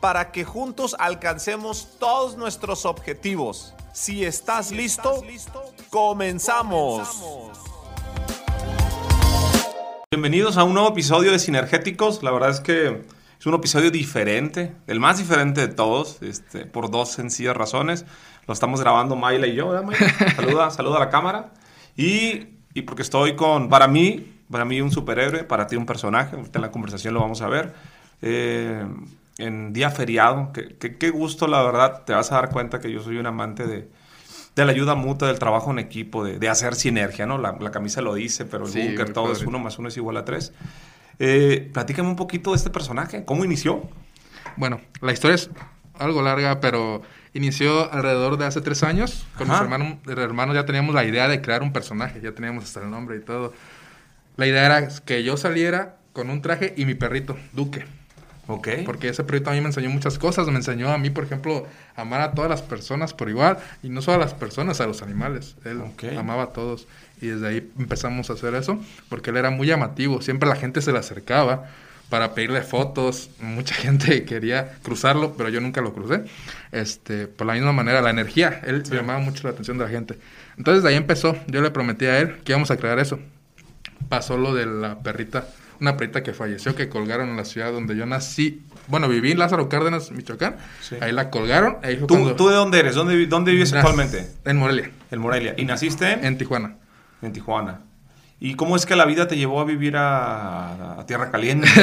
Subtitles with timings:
[0.00, 3.74] para que juntos alcancemos todos nuestros objetivos.
[3.92, 5.22] Si estás, listo,
[5.90, 7.08] comenzamos.
[10.10, 12.22] Bienvenidos a un nuevo episodio de Sinergéticos.
[12.22, 13.02] La verdad es que
[13.38, 18.06] es un episodio diferente, el más diferente de todos, este, por dos sencillas razones.
[18.46, 20.34] Lo estamos grabando Mayla y yo, ¿verdad, Mayla?
[20.36, 21.52] Saluda, saluda a la cámara.
[21.96, 26.36] Y, y, porque estoy con, para mí, para mí un superhéroe, para ti un personaje,
[26.36, 27.74] ahorita en la conversación lo vamos a ver.
[28.22, 28.84] Eh,
[29.40, 30.52] en día feriado.
[30.52, 32.04] Qué gusto, la verdad.
[32.04, 33.88] Te vas a dar cuenta que yo soy un amante de,
[34.56, 37.38] de la ayuda mutua, del trabajo en equipo, de, de hacer sinergia, ¿no?
[37.38, 40.16] La, la, camisa lo dice, pero el sí, todo es uno más uno es igual
[40.16, 40.52] a tres.
[41.18, 43.24] Eh, platícame un poquito de este personaje.
[43.24, 43.88] ¿Cómo inició?
[44.56, 45.50] Bueno, la historia es
[45.98, 47.02] algo larga, pero
[47.34, 49.26] inició alrededor de hace tres años.
[49.36, 52.80] Con mis hermanos, hermanos ya teníamos la idea de crear un personaje, ya teníamos hasta
[52.80, 53.52] el nombre y todo.
[54.36, 57.84] La idea era que yo saliera con un traje y mi perrito, Duque.
[58.50, 58.84] Okay.
[58.84, 60.46] Porque ese proyecto a mí me enseñó muchas cosas.
[60.48, 63.58] Me enseñó a mí, por ejemplo, amar a todas las personas por igual.
[63.82, 65.56] Y no solo a las personas, a los animales.
[65.64, 66.16] Él okay.
[66.16, 66.88] amaba a todos.
[67.20, 68.80] Y desde ahí empezamos a hacer eso.
[69.08, 70.20] Porque él era muy llamativo.
[70.20, 71.68] Siempre la gente se le acercaba
[72.08, 73.30] para pedirle fotos.
[73.40, 76.24] Mucha gente quería cruzarlo, pero yo nunca lo crucé.
[76.72, 78.60] Este, por la misma manera, la energía.
[78.66, 78.94] Él sí.
[78.94, 80.18] llamaba mucho la atención de la gente.
[80.58, 81.36] Entonces de ahí empezó.
[81.46, 83.20] Yo le prometí a él que íbamos a crear eso.
[84.08, 85.46] Pasó lo de la perrita
[85.80, 88.62] una perrita que falleció, que colgaron en la ciudad donde yo nací.
[88.86, 90.56] Bueno, viví en Lázaro Cárdenas, Michoacán.
[90.80, 90.96] Sí.
[91.00, 91.78] Ahí la colgaron.
[91.82, 92.36] Ahí ¿Tú, cuando...
[92.36, 92.94] ¿Tú, de dónde eres?
[92.94, 94.28] ¿Dónde, dónde vives actualmente?
[94.44, 94.90] En Morelia.
[95.10, 95.54] En Morelia.
[95.56, 96.24] ¿Y naciste en?
[96.24, 96.76] En Tijuana.
[97.22, 97.80] En Tijuana.
[98.38, 101.68] ¿Y cómo es que la vida te llevó a vivir a, a Tierra Caliente?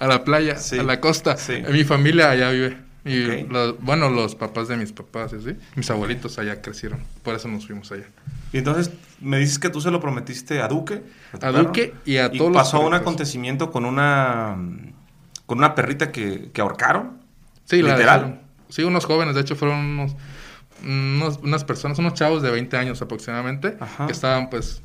[0.00, 0.78] A, a la playa, sí.
[0.78, 1.36] a la costa.
[1.36, 1.60] Sí.
[1.72, 2.76] Mi familia allá vive.
[3.04, 3.46] Y okay.
[3.48, 5.56] los, bueno, los papás de mis papás, ¿sí?
[5.74, 7.00] mis abuelitos allá crecieron.
[7.22, 8.04] Por eso nos fuimos allá.
[8.52, 11.02] Y entonces me dices que tú se lo prometiste a Duque.
[11.40, 14.56] A, a Duque y a todos y pasó un acontecimiento con una
[15.46, 17.22] con una perrita que, que ahorcaron.
[17.64, 18.42] Sí, literal.
[18.68, 20.16] Sí, unos jóvenes, de hecho fueron unos,
[20.84, 24.06] unos, unas personas, unos chavos de 20 años aproximadamente, Ajá.
[24.06, 24.82] que estaban pues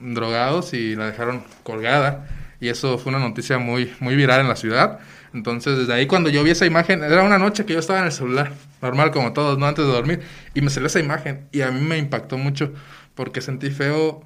[0.00, 2.26] drogados y la dejaron colgada.
[2.58, 5.00] Y eso fue una noticia muy, muy viral en la ciudad.
[5.34, 8.06] Entonces, desde ahí cuando yo vi esa imagen, era una noche que yo estaba en
[8.06, 9.66] el celular, normal como todos, ¿no?
[9.66, 10.20] Antes de dormir,
[10.54, 12.72] y me salió esa imagen y a mí me impactó mucho
[13.14, 14.24] porque sentí feo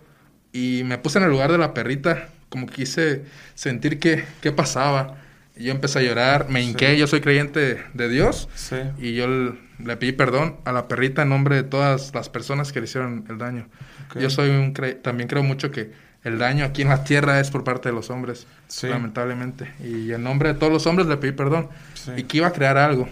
[0.52, 3.24] y me puse en el lugar de la perrita, como quise
[3.54, 5.18] sentir qué, qué pasaba.
[5.56, 6.98] Y yo empecé a llorar, me hinqué, sí.
[6.98, 8.76] yo soy creyente de Dios, sí.
[8.98, 12.80] y yo le pedí perdón a la perrita en nombre de todas las personas que
[12.80, 13.68] le hicieron el daño.
[14.10, 14.22] Okay.
[14.22, 15.92] Yo soy un cre también creo mucho que
[16.26, 18.88] el daño aquí en la tierra es por parte de los hombres, sí.
[18.88, 19.72] lamentablemente.
[19.78, 21.68] Y en nombre de todos los hombres le pedí perdón.
[21.94, 22.10] Sí.
[22.16, 23.08] Y que iba a crear algo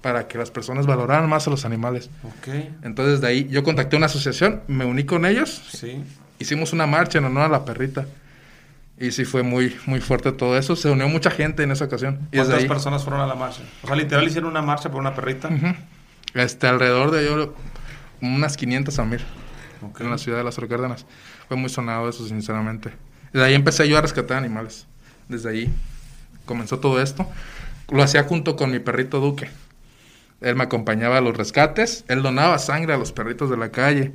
[0.00, 2.10] para que las personas valoraran más a los animales.
[2.38, 2.72] Okay.
[2.84, 5.64] Entonces de ahí yo contacté una asociación, me uní con ellos.
[5.72, 6.04] Sí.
[6.38, 8.06] Hicimos una marcha en honor a la perrita.
[9.00, 10.76] Y sí fue muy, muy fuerte todo eso.
[10.76, 12.20] Se unió mucha gente en esa ocasión.
[12.32, 12.68] ¿Cuántas ahí...
[12.68, 13.62] personas fueron a la marcha?
[13.82, 15.48] O sea, literal hicieron una marcha por una perrita.
[15.48, 15.76] Uh -huh.
[16.34, 17.52] Este, alrededor de yo,
[18.20, 19.20] unas 500 a 1000
[19.90, 20.06] okay.
[20.06, 21.04] en la ciudad de las Cárdenas.
[21.54, 22.90] Fue muy sonado eso, sinceramente.
[23.32, 24.88] Desde ahí empecé yo a rescatar animales.
[25.28, 25.72] Desde ahí
[26.46, 27.28] comenzó todo esto.
[27.92, 29.48] Lo hacía junto con mi perrito Duque.
[30.40, 32.04] Él me acompañaba a los rescates.
[32.08, 34.10] Él donaba sangre a los perritos de la calle.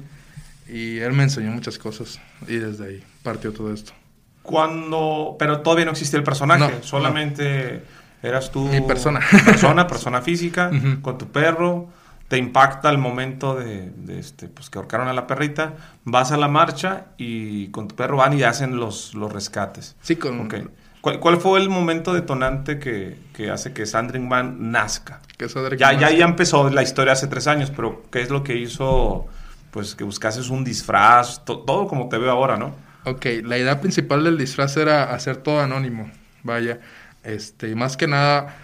[0.67, 2.19] Y él me enseñó muchas cosas.
[2.45, 3.93] Y desde ahí partió todo esto.
[4.41, 5.37] Cuando...
[5.39, 6.59] Pero todavía no existía el personaje.
[6.59, 7.83] No, Solamente
[8.21, 8.29] no.
[8.29, 8.65] eras tú...
[8.65, 9.21] Mi persona.
[9.45, 11.01] Persona, persona física, uh -huh.
[11.01, 11.87] con tu perro
[12.29, 15.73] te impacta el momento de, de, este, pues que ahorcaron a la perrita,
[16.05, 19.97] vas a la marcha y con tu perro van y hacen los, los rescates.
[20.01, 20.41] Sí, con...
[20.41, 20.67] Okay.
[21.01, 25.21] ¿Cuál, ¿Cuál, fue el momento detonante que, que hace que Sandring Van nazca?
[25.37, 25.47] Que
[25.77, 29.25] ya, ya, ya empezó la historia hace tres años, pero ¿qué es lo que hizo
[29.71, 31.43] pues que buscases un disfraz?
[31.45, 32.75] To, todo como te veo ahora, ¿no?
[33.05, 36.11] Ok, la idea principal del disfraz era hacer todo anónimo,
[36.43, 36.79] vaya.
[37.23, 38.57] Este, más que nada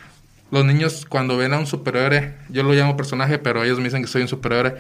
[0.52, 4.02] los niños cuando ven a un superhéroe, yo lo llamo personaje, pero ellos me dicen
[4.02, 4.76] que soy un superhéroe,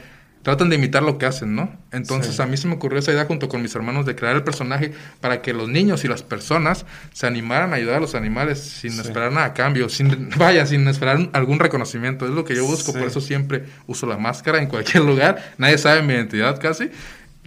[0.45, 1.75] tratan de imitar lo que hacen, ¿no?
[1.91, 2.41] Entonces sí.
[2.41, 4.93] a mí se me ocurrió esa idea junto con mis hermanos de crear el personaje
[5.19, 8.91] para que los niños y las personas se animaran a ayudar a los animales sin
[8.91, 9.01] sí.
[9.01, 12.25] esperar nada a cambio, sin vaya, sin esperar algún reconocimiento.
[12.25, 12.99] Es lo que yo busco, sí.
[12.99, 15.53] por eso siempre uso la máscara en cualquier lugar.
[15.57, 16.91] Nadie sabe mi identidad casi.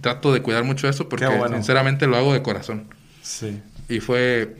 [0.01, 1.55] Trato de cuidar mucho eso porque bueno.
[1.55, 2.93] sinceramente lo hago de corazón.
[3.21, 3.61] Sí.
[3.87, 4.57] Y fue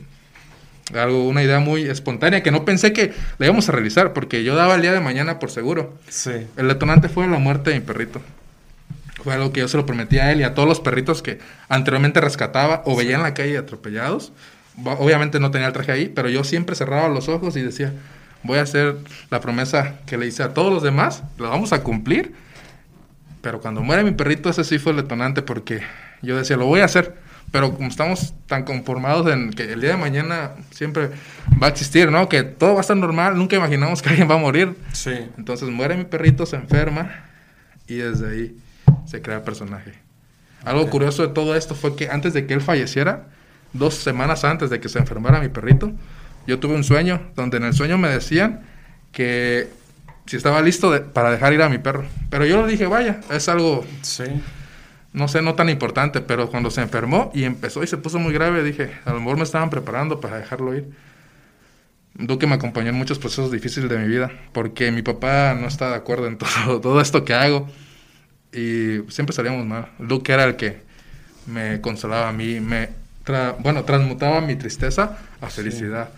[0.94, 4.54] Algo, una idea muy espontánea que no pensé que la íbamos a realizar, porque yo
[4.54, 5.94] daba el día de mañana por seguro.
[6.08, 6.46] Sí.
[6.56, 8.20] El detonante fue la muerte de mi perrito.
[9.22, 11.38] Fue algo que yo se lo prometí a él y a todos los perritos que
[11.68, 14.32] anteriormente rescataba o veía en la calle atropellados.
[14.84, 17.92] Obviamente no tenía el traje ahí, pero yo siempre cerraba los ojos y decía,
[18.42, 18.96] voy a hacer
[19.30, 22.34] la promesa que le hice a todos los demás, la vamos a cumplir.
[23.42, 25.82] Pero cuando muere mi perrito, ese sí fue el detonante porque
[26.22, 27.14] yo decía, lo voy a hacer.
[27.50, 31.10] Pero como estamos tan conformados en que el día de mañana siempre
[31.60, 32.28] va a existir, ¿no?
[32.28, 34.76] Que todo va a estar normal, nunca imaginamos que alguien va a morir.
[34.92, 35.14] Sí.
[35.36, 37.24] Entonces muere mi perrito, se enferma
[37.88, 38.56] y desde ahí
[39.06, 39.94] se crea el personaje.
[40.64, 43.26] Algo curioso de todo esto fue que antes de que él falleciera,
[43.72, 45.92] dos semanas antes de que se enfermara mi perrito,
[46.46, 48.60] yo tuve un sueño donde en el sueño me decían
[49.12, 49.68] que
[50.26, 52.04] si estaba listo para dejar ir a mi perro.
[52.28, 54.24] Pero yo le dije, vaya, es algo, sí.
[55.12, 58.32] No sé, no tan importante, pero cuando se enfermó y empezó y se puso muy
[58.32, 60.88] grave, dije, a lo mejor me estaban preparando para dejarlo ir.
[62.14, 65.90] Duque me acompañó en muchos procesos difíciles de mi vida, porque mi papá no está
[65.90, 67.68] de acuerdo en todo, todo esto que hago
[68.52, 69.88] y siempre salíamos mal.
[69.98, 70.80] Duque era el que
[71.46, 73.00] me consolaba a mí, me
[73.60, 76.10] bueno, transmutaba mi tristeza a felicidad.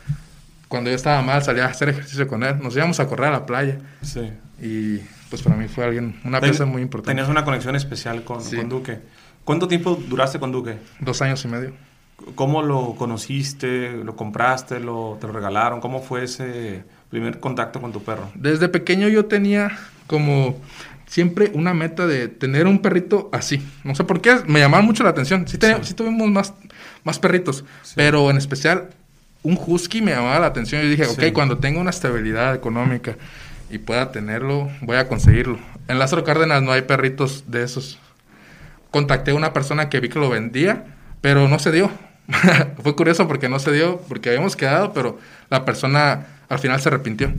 [0.69, 2.59] Cuando yo estaba mal, salía a hacer ejercicio con él.
[2.63, 3.79] Nos íbamos a correr a la playa.
[4.03, 4.31] Sí.
[4.63, 5.01] Y
[5.33, 7.11] pues para mí fue alguien, una pieza muy importante.
[7.11, 8.99] Tenías una conexión especial con, con, Duque.
[9.47, 10.77] ¿Cuánto tiempo duraste con Duque?
[11.01, 11.73] Dos años y medio.
[12.35, 13.93] ¿Cómo lo conociste?
[13.93, 14.79] ¿Lo compraste?
[14.79, 15.81] Lo, ¿Te lo regalaron?
[15.81, 18.31] ¿Cómo fue ese primer contacto con tu perro?
[18.35, 19.71] Desde pequeño yo tenía
[20.07, 20.61] como
[21.07, 23.67] siempre una meta de tener un perrito así.
[23.85, 25.49] No sé por qué, me llamaba mucho la atención.
[25.49, 25.95] Sí, sí.
[25.95, 26.53] tuvimos más,
[27.05, 27.65] más perritos,
[27.95, 28.91] pero en especial
[29.43, 30.83] un husky me llamaba la atención.
[30.83, 33.17] Yo dije, ok, cuando tenga una estabilidad económica
[33.73, 35.59] y pueda tenerlo, voy a conseguirlo.
[35.89, 37.99] En Lázaro Cárdenas no hay perritos de esos.
[38.91, 40.85] Contacté a una persona que vi que lo vendía,
[41.23, 41.91] pero no se dio.
[42.83, 46.91] Fue curioso porque no se dio, porque habíamos quedado, pero la persona al final se
[46.91, 47.33] arrepintió.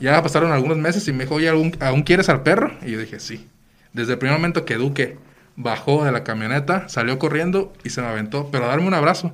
[0.00, 2.72] Ya pasaron algunos meses y me dijo, oye, ¿aún, quieres al perro?
[2.82, 3.46] Y yo dije, sí.
[3.92, 5.18] Desde el primer momento que Duque
[5.56, 9.32] bajó de la camioneta, salió corriendo y se me aventó, pero a darme un abrazo.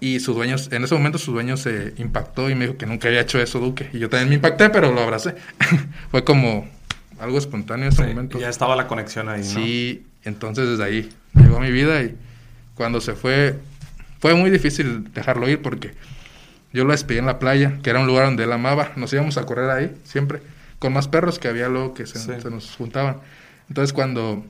[0.00, 3.08] Y sus dueños, en ese momento su dueño se impactó y me dijo que nunca
[3.08, 3.90] había hecho eso Duque.
[3.92, 5.34] Y yo también me impacté, pero lo abracé.
[6.10, 6.66] Fue como
[7.20, 8.38] algo espontáneo en ese momento.
[8.38, 9.46] Ya estaba la conexión ahí, ¿no?
[9.46, 12.16] Sí, entonces desde ahí llegó a mi vida y
[12.74, 13.58] cuando se fue,
[14.20, 15.92] fue muy difícil dejarlo ir porque
[16.72, 18.92] yo lo despedí en la playa, que era un lugar donde él amaba.
[18.96, 20.40] Nos íbamos a correr ahí siempre,
[20.78, 23.18] con más perros que había luego que se, nos juntaban.
[23.68, 24.44] Entonces cuando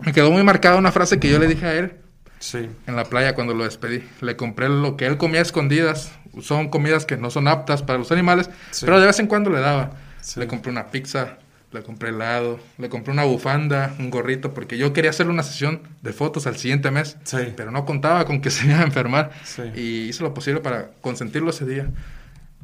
[0.00, 1.92] me quedó muy marcada una frase que yo le dije a él
[2.38, 2.68] sí.
[2.86, 4.02] en la playa cuando lo despedí.
[4.20, 6.12] Le compré lo que él comía escondidas.
[6.40, 8.50] Son comidas que no son aptas para los animales,
[8.80, 9.92] pero de vez en cuando le daba.
[10.36, 11.38] Le compré una pizza,
[11.72, 15.80] le compré helado, le compré una bufanda, un gorrito, porque yo quería hacerle una sesión
[16.02, 17.16] de fotos al siguiente mes,
[17.56, 19.30] pero no contaba con que se iba a enfermar
[19.74, 21.88] y hice lo posible para consentirlo ese día.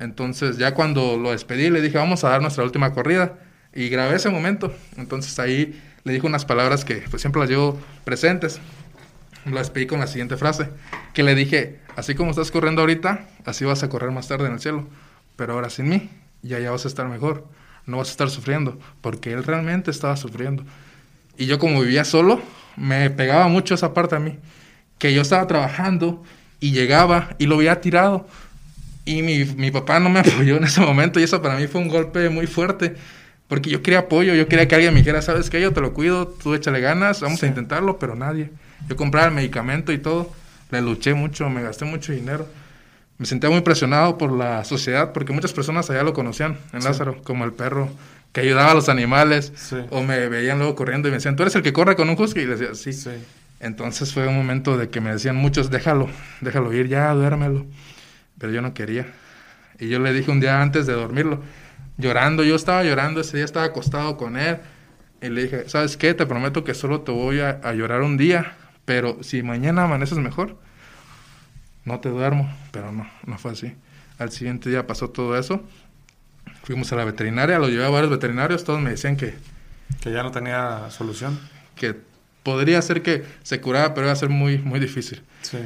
[0.00, 3.34] Entonces ya cuando lo despedí le dije, vamos a dar nuestra última corrida
[3.74, 4.74] y grabé ese momento.
[4.96, 8.60] Entonces ahí le dije unas palabras que pues, siempre las llevo presentes.
[9.44, 10.68] Lo despedí con la siguiente frase,
[11.14, 14.52] que le dije, así como estás corriendo ahorita, así vas a correr más tarde en
[14.52, 14.86] el cielo,
[15.36, 16.10] pero ahora sin mí,
[16.42, 17.44] ya ya vas a estar mejor
[17.86, 20.64] no vas a estar sufriendo, porque él realmente estaba sufriendo.
[21.36, 22.40] Y yo como vivía solo,
[22.76, 24.38] me pegaba mucho esa parte a mí,
[24.98, 26.22] que yo estaba trabajando
[26.60, 28.26] y llegaba y lo había tirado.
[29.04, 31.80] Y mi, mi papá no me apoyó en ese momento y eso para mí fue
[31.80, 32.94] un golpe muy fuerte,
[33.52, 35.92] porque yo quería apoyo, yo quería que alguien me dijera, sabes qué, yo te lo
[35.92, 38.50] cuido, tú échale ganas, vamos a intentarlo, pero nadie.
[38.88, 40.32] Yo compraba el medicamento y todo,
[40.70, 42.48] le luché mucho, me gasté mucho dinero
[43.18, 47.22] me sentía muy presionado por la sociedad porque muchas personas allá lo conocían en Lázaro,
[47.22, 47.90] como el perro
[48.32, 49.52] que ayudaba a los animales,
[49.90, 52.18] o me veían luego corriendo y me decían, tú eres el que corre con un
[52.18, 53.10] husky, y les decía, sí.
[53.60, 56.08] Entonces fue un momento de que me decían muchos, déjalo,
[56.40, 57.66] déjalo ir, ya, duérmelo.
[58.38, 59.12] Pero yo no quería.
[59.78, 61.42] Y yo le dije un día antes de dormirlo,
[61.98, 64.58] llorando, yo estaba llorando, ese día estaba acostado con él,
[65.20, 66.14] y le dije, ¿sabes qué?
[66.14, 70.18] Te prometo que solo te voy a, a llorar un día, pero si mañana amaneces
[70.18, 70.56] mejor,
[71.84, 73.74] no te duermo, pero no, no fue así.
[74.18, 75.64] Al siguiente día pasó todo eso.
[76.64, 79.34] Fuimos a la veterinaria, lo llevé a varios veterinarios, todos me decían que...
[80.00, 81.38] Que ya no tenía solución.
[81.74, 81.96] Que
[82.42, 85.22] podría ser que se curara, pero iba a ser muy, muy difícil.
[85.42, 85.58] Sí.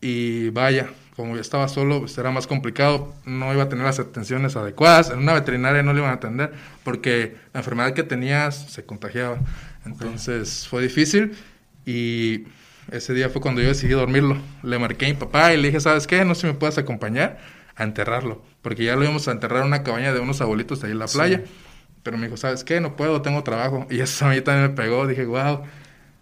[0.00, 3.98] Y vaya, como yo estaba solo, pues era más complicado, no iba a tener las
[3.98, 6.52] atenciones adecuadas, en una veterinaria no le iban a atender,
[6.84, 9.38] porque la enfermedad que tenías se contagiaba.
[9.84, 11.36] Entonces fue difícil
[11.84, 12.44] y
[12.90, 14.38] ese día fue cuando yo decidí dormirlo.
[14.62, 16.24] Le marqué a mi papá y le dije, ¿sabes qué?
[16.24, 17.38] No sé si me puedes acompañar
[17.76, 18.42] a enterrarlo.
[18.62, 21.06] Porque ya lo íbamos a enterrar en una cabaña de unos abuelitos ahí en la
[21.06, 21.42] playa.
[22.02, 22.80] Pero me dijo, ¿sabes qué?
[22.80, 23.86] No puedo, tengo trabajo.
[23.90, 25.06] Y eso a mí también me pegó.
[25.06, 25.62] Dije, wow.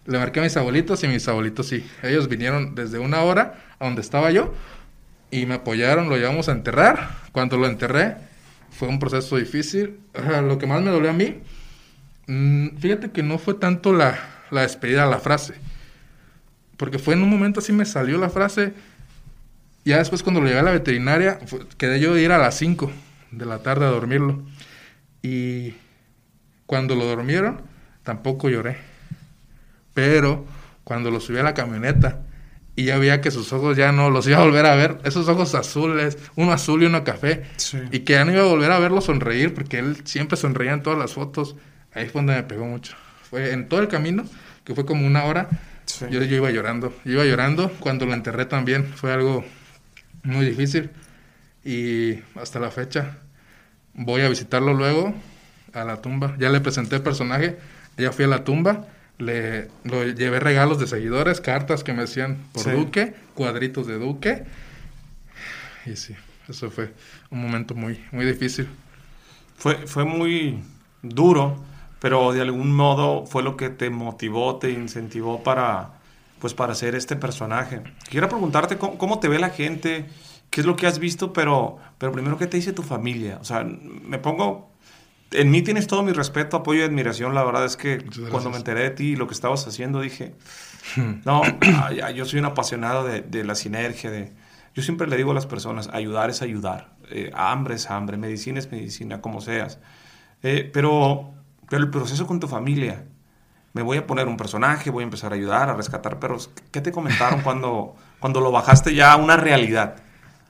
[0.05, 1.85] Le marqué a mis abuelitos y mis abuelitos sí.
[2.03, 4.53] Ellos vinieron desde una hora a donde estaba yo
[5.31, 7.09] y me apoyaron, lo llevamos a enterrar.
[7.31, 8.17] Cuando lo enterré,
[8.69, 9.99] fue un proceso difícil.
[10.43, 11.39] Lo que más me dolió a mí,
[12.27, 14.19] mm, fíjate que no fue tanto la,
[14.51, 15.55] la despedida, la frase.
[16.75, 18.73] Porque fue en un momento así me salió la frase.
[19.85, 21.39] Ya después cuando lo llegué a la veterinaria,
[21.77, 22.91] quedé yo de ir a las 5
[23.31, 24.43] de la tarde a dormirlo.
[25.21, 25.75] Y
[26.65, 27.61] cuando lo dormieron,
[28.03, 28.77] tampoco lloré.
[29.93, 30.45] Pero
[30.83, 32.21] cuando lo subí a la camioneta
[32.75, 35.27] y ya veía que sus ojos ya no los iba a volver a ver, esos
[35.27, 37.43] ojos azules, uno azul y uno café,
[37.91, 40.83] y que ya no iba a volver a verlo sonreír porque él siempre sonreía en
[40.83, 41.55] todas las fotos,
[41.93, 42.95] ahí fue donde me pegó mucho.
[43.29, 44.25] Fue en todo el camino,
[44.63, 45.49] que fue como una hora,
[46.09, 48.85] yo, yo iba llorando, iba llorando, cuando lo enterré también.
[48.85, 49.43] Fue algo
[50.23, 50.89] muy difícil.
[51.63, 53.17] Y hasta la fecha
[53.93, 55.13] voy a visitarlo luego
[55.73, 57.57] a la tumba, ya le presenté el personaje,
[57.97, 58.87] ya fui a la tumba
[59.21, 59.69] le
[60.15, 64.43] llevé regalos de seguidores, cartas que me decían por Duque, cuadritos de Duque.
[65.85, 66.15] Y sí,
[66.49, 66.93] eso fue
[67.29, 68.67] un momento muy, muy difícil.
[69.57, 70.63] Fue, fue muy
[71.03, 71.63] duro,
[71.99, 75.93] pero de algún modo fue lo que te motivó, te incentivó para,
[76.39, 77.81] pues, para hacer este personaje.
[78.09, 80.07] Quiero preguntarte cómo, cómo te ve la gente,
[80.49, 83.37] qué es lo que has visto, pero, pero primero, ¿qué te dice tu familia?
[83.39, 84.70] O sea, me pongo
[85.31, 87.33] en mí tienes todo mi respeto, apoyo y admiración.
[87.33, 90.33] La verdad es que cuando me enteré de ti y lo que estabas haciendo, dije,
[91.25, 91.41] no,
[92.15, 94.11] yo soy un apasionado de, la sinergia.
[94.11, 94.31] De,
[94.75, 96.91] yo siempre le digo a las personas, ayudar es ayudar.
[97.09, 99.79] Eh, hambre es hambre, medicina es medicina, como seas.
[100.43, 101.31] Eh, pero,
[101.69, 103.05] pero el proceso con tu familia,
[103.73, 106.49] me voy a poner un personaje, voy a empezar a ayudar, a rescatar perros.
[106.71, 109.95] ¿Qué te comentaron cuando, cuando lo bajaste ya a una realidad?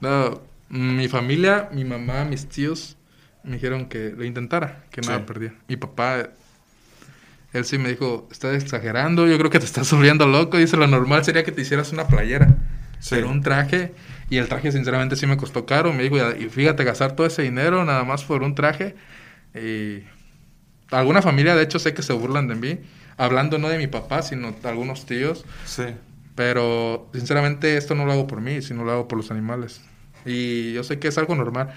[0.00, 2.96] No, mi familia, mi mamá, mis tíos
[3.44, 5.54] me dijeron que lo intentara, que nada perdía.
[5.68, 6.30] Mi papá,
[7.52, 10.56] él sí me dijo, estás exagerando, yo creo que te estás volviendo loco.
[10.56, 12.56] Dice, lo normal sería que te hicieras una playera,
[13.10, 13.94] pero un traje.
[14.30, 15.92] Y el traje, sinceramente, sí me costó caro.
[15.92, 18.94] Me dijo, y fíjate, gastar todo ese dinero nada más por un traje.
[19.54, 20.04] Y
[20.90, 22.78] alguna familia, de hecho, sé que se burlan de mí.
[23.18, 25.44] Hablando no de mi papá, sino de algunos tíos.
[25.66, 25.84] Sí.
[26.34, 29.82] Pero, sinceramente, esto no lo hago por mí, sino lo hago por los animales.
[30.24, 31.74] Y yo sé que es algo normal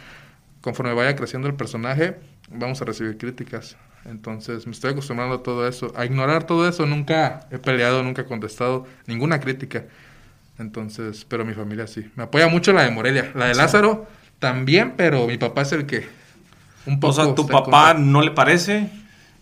[0.66, 2.18] conforme vaya creciendo el personaje,
[2.50, 3.78] vamos a recibir críticas.
[4.04, 5.94] Entonces me estoy acostumbrando a todo eso.
[5.96, 9.86] A ignorar todo eso, nunca he peleado, nunca he contestado ninguna crítica.
[10.58, 12.10] Entonces, pero mi familia sí.
[12.16, 13.32] Me apoya mucho la de Morelia.
[13.36, 14.08] La de Lázaro
[14.40, 16.08] también, pero mi papá es el que...
[16.88, 18.90] Un poco o sea, tu papá no le parece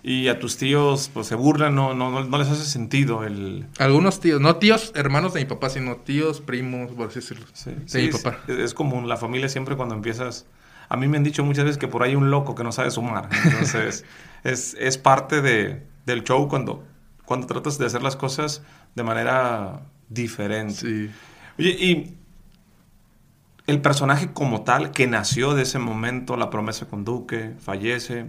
[0.04, 3.66] y a tus tíos pues se burlan, no, no, no, les hace sentido el...
[3.80, 7.46] Algunos tíos, no tíos hermanos de mi papá, sino tíos, primos, por así decirlo.
[7.54, 8.40] Sí, de mi papá.
[8.50, 10.48] Es, es común, la familia siempre cuando empiezas
[10.90, 12.72] a mí me han dicho muchas veces que por ahí hay un loco que no
[12.72, 13.30] sabe sumar.
[13.46, 14.06] Entonces,
[14.44, 16.84] es, es, parte de, del show cuando,
[17.26, 18.64] cuando tratas de hacer las cosas
[18.96, 20.74] de manera diferente.
[20.74, 21.12] Sí.
[21.58, 22.18] Oye, y
[23.68, 28.28] el personaje como tal que nació de ese momento, la promesa con Duque, fallece,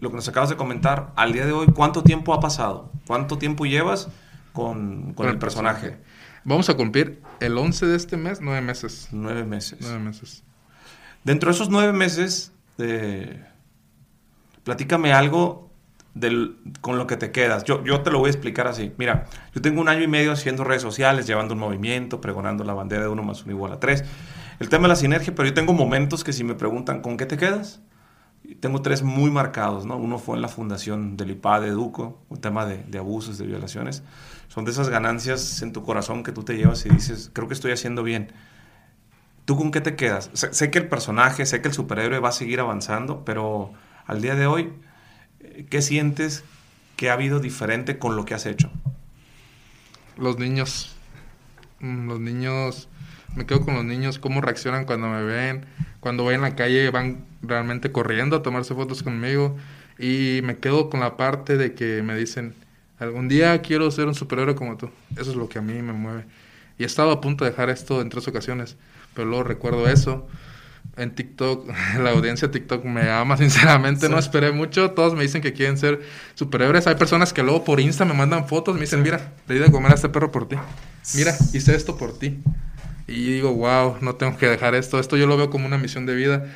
[0.00, 2.90] lo que nos acabas de comentar, al día de hoy, ¿cuánto tiempo ha pasado?
[3.06, 4.08] ¿Cuánto tiempo llevas
[4.52, 5.98] con, con, el, personaje?
[6.44, 9.08] Vamos a cumplir el 11 de este mes, nueve meses.
[9.12, 9.78] Nueve meses.
[9.80, 10.44] Nueve meses.
[11.24, 13.44] Dentro de esos nueve meses, de...
[14.64, 15.68] platícame algo
[16.14, 17.64] del, con lo que te quedas.
[17.64, 18.92] Yo, yo te lo voy a explicar así.
[18.98, 22.74] Mira, yo tengo un año y medio haciendo redes sociales, llevando un movimiento, pregonando la
[22.74, 24.04] bandera de uno más uno igual a tres.
[24.58, 27.26] El tema de la sinergia, pero yo tengo momentos que si me preguntan con qué
[27.26, 27.80] te quedas,
[28.60, 29.96] tengo tres muy marcados, ¿no?
[29.96, 33.46] Uno fue en la fundación del IPA de Educo, un tema de, de, abusos, de
[33.46, 34.02] violaciones.
[34.48, 37.54] Son de esas ganancias en tu corazón que tú te llevas y dices, creo que
[37.54, 38.32] estoy haciendo bien.
[39.48, 40.30] ¿Tú con qué te quedas?
[40.34, 43.72] Sé, que el personaje, sé que el superhéroe va a seguir avanzando, pero
[44.04, 44.74] al día de hoy,
[45.70, 46.44] ¿qué sientes
[46.96, 48.70] que ha habido diferente con lo que has hecho?
[50.18, 50.94] Los niños.
[51.80, 52.90] Mm, los niños,
[53.36, 55.64] me quedo con los niños, cómo reaccionan cuando me ven,
[56.00, 59.56] cuando voy en la calle van realmente corriendo a tomarse fotos conmigo
[59.98, 62.54] y me quedo con la parte de que me dicen,
[62.98, 64.90] algún día quiero ser un superhéroe como tú.
[65.16, 66.26] Eso es lo que a mí me mueve.
[66.76, 68.76] Y he estado a punto de dejar esto en tres ocasiones
[69.18, 70.28] pero luego recuerdo eso.
[70.96, 71.68] En TikTok,
[72.00, 75.76] la audiencia de TikTok me ama sinceramente, no esperé mucho, todos me dicen que quieren
[75.76, 76.00] ser
[76.34, 79.60] superhéroes, hay personas que luego por Insta me mandan fotos, me dicen, mira, le di
[79.60, 80.54] de comer a este perro por ti,
[81.16, 82.38] mira, hice esto por ti.
[83.08, 86.06] Y digo, wow, no tengo que dejar esto, esto yo lo veo como una misión
[86.06, 86.46] de vida.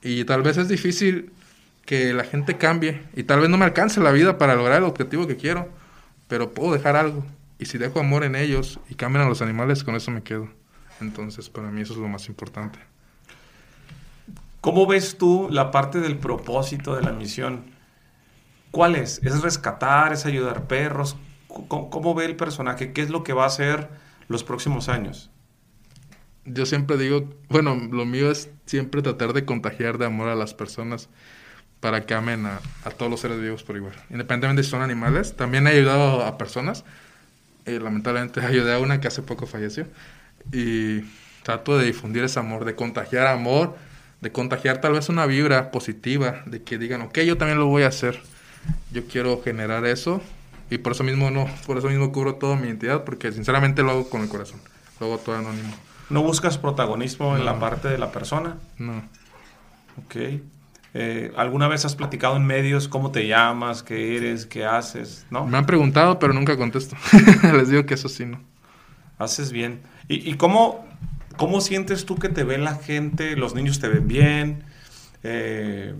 [0.00, 1.32] Y tal vez es difícil
[1.86, 4.84] que la gente cambie y tal vez no me alcance la vida para lograr el
[4.84, 5.68] objetivo que quiero,
[6.28, 7.26] pero puedo dejar algo.
[7.58, 10.48] Y si dejo amor en ellos y cambian a los animales, con eso me quedo.
[11.00, 12.78] Entonces, para mí eso es lo más importante.
[14.60, 17.64] ¿Cómo ves tú la parte del propósito de la misión?
[18.70, 19.20] ¿Cuál es?
[19.22, 20.12] ¿Es rescatar?
[20.12, 21.16] ¿Es ayudar perros?
[21.48, 22.92] ¿Cómo, ve el personaje?
[22.92, 23.88] ¿Qué es lo que va a hacer
[24.28, 25.30] los próximos años?
[26.46, 30.54] yo siempre digo, bueno, lo mío es siempre tratar de contagiar de amor a las
[30.54, 31.08] personas
[31.80, 32.60] para que amen a,
[32.96, 33.94] todos los seres vivos por igual.
[34.10, 36.84] Independientemente si son animales, también he ayudado a personas.
[37.66, 39.86] Eh, lamentablemente ayudé a una que hace poco falleció.
[40.52, 41.02] Y
[41.42, 43.76] trato de difundir ese amor, de contagiar amor,
[44.20, 47.84] de contagiar tal vez una vibra positiva, de que digan, ok, yo también lo voy
[47.84, 48.20] a hacer.
[48.90, 50.20] Yo quiero generar eso
[50.70, 53.90] y por eso mismo no, por eso mismo cubro toda mi identidad, porque sinceramente lo
[53.90, 54.60] hago con el corazón,
[54.98, 55.72] lo hago todo anónimo.
[56.10, 58.56] ¿No buscas protagonismo en la parte de la persona?
[58.78, 59.02] No.
[60.04, 60.16] Ok.
[60.94, 65.26] Eh, ¿Alguna vez has platicado en medios cómo te llamas, qué eres, qué haces?
[65.30, 65.46] ¿no?
[65.46, 66.96] Me han preguntado, pero nunca contesto.
[67.54, 68.40] Les digo que eso sí, no.
[69.18, 69.82] Haces bien.
[70.08, 70.86] ¿Y, cómo,
[71.36, 73.36] cómo sientes tú que te ve la gente?
[73.36, 74.64] ¿Los niños te ven bien?
[75.22, 75.94] Eh,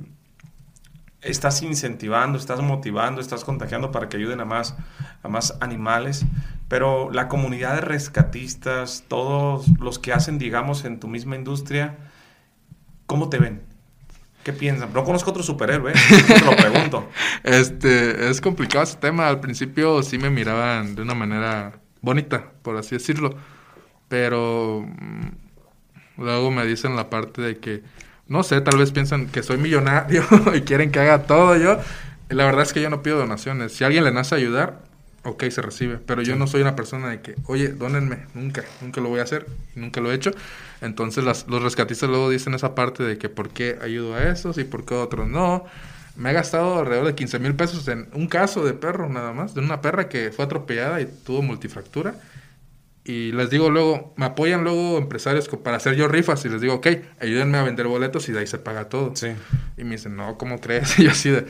[1.22, 4.76] estás incentivando, estás motivando, estás contagiando para que ayuden a más,
[5.22, 6.24] a más animales,
[6.68, 11.96] pero la comunidad de rescatistas, todos los que hacen, digamos, en tu misma industria,
[13.06, 13.62] ¿cómo te ven?
[14.44, 14.92] ¿Qué piensan?
[14.92, 15.96] No conozco otro superhéroe, ¿eh?
[16.28, 17.08] te lo pregunto.
[17.42, 19.28] Este, es complicado ese tema.
[19.28, 23.34] Al principio sí me miraban de una manera bonita, por así decirlo,
[24.08, 27.82] pero mm, luego me dicen la parte de que
[28.28, 31.78] no sé, tal vez piensan que soy millonario y quieren que haga todo yo.
[32.28, 33.72] La verdad es que yo no pido donaciones.
[33.72, 34.82] Si alguien le nace ayudar,
[35.22, 35.98] ok, se recibe.
[35.98, 38.26] Pero yo no soy una persona de que, oye, dónenme.
[38.34, 39.46] Nunca, nunca lo voy a hacer.
[39.76, 40.32] Nunca lo he hecho.
[40.80, 44.64] Entonces los rescatistas luego dicen esa parte de que por qué ayudo a esos y
[44.64, 45.64] por qué a otros no.
[46.16, 49.54] Me he gastado alrededor de 15 mil pesos en un caso de perro nada más.
[49.54, 52.14] De una perra que fue atropellada y tuvo multifractura.
[53.04, 56.74] Y les digo luego, me apoyan luego empresarios para hacer yo rifas y les digo,
[56.74, 56.88] ok,
[57.20, 59.14] ayúdenme a vender boletos y de ahí se paga todo.
[59.14, 59.28] Sí.
[59.76, 60.98] Y me dicen, no, ¿cómo crees?
[60.98, 61.46] Y yo así de,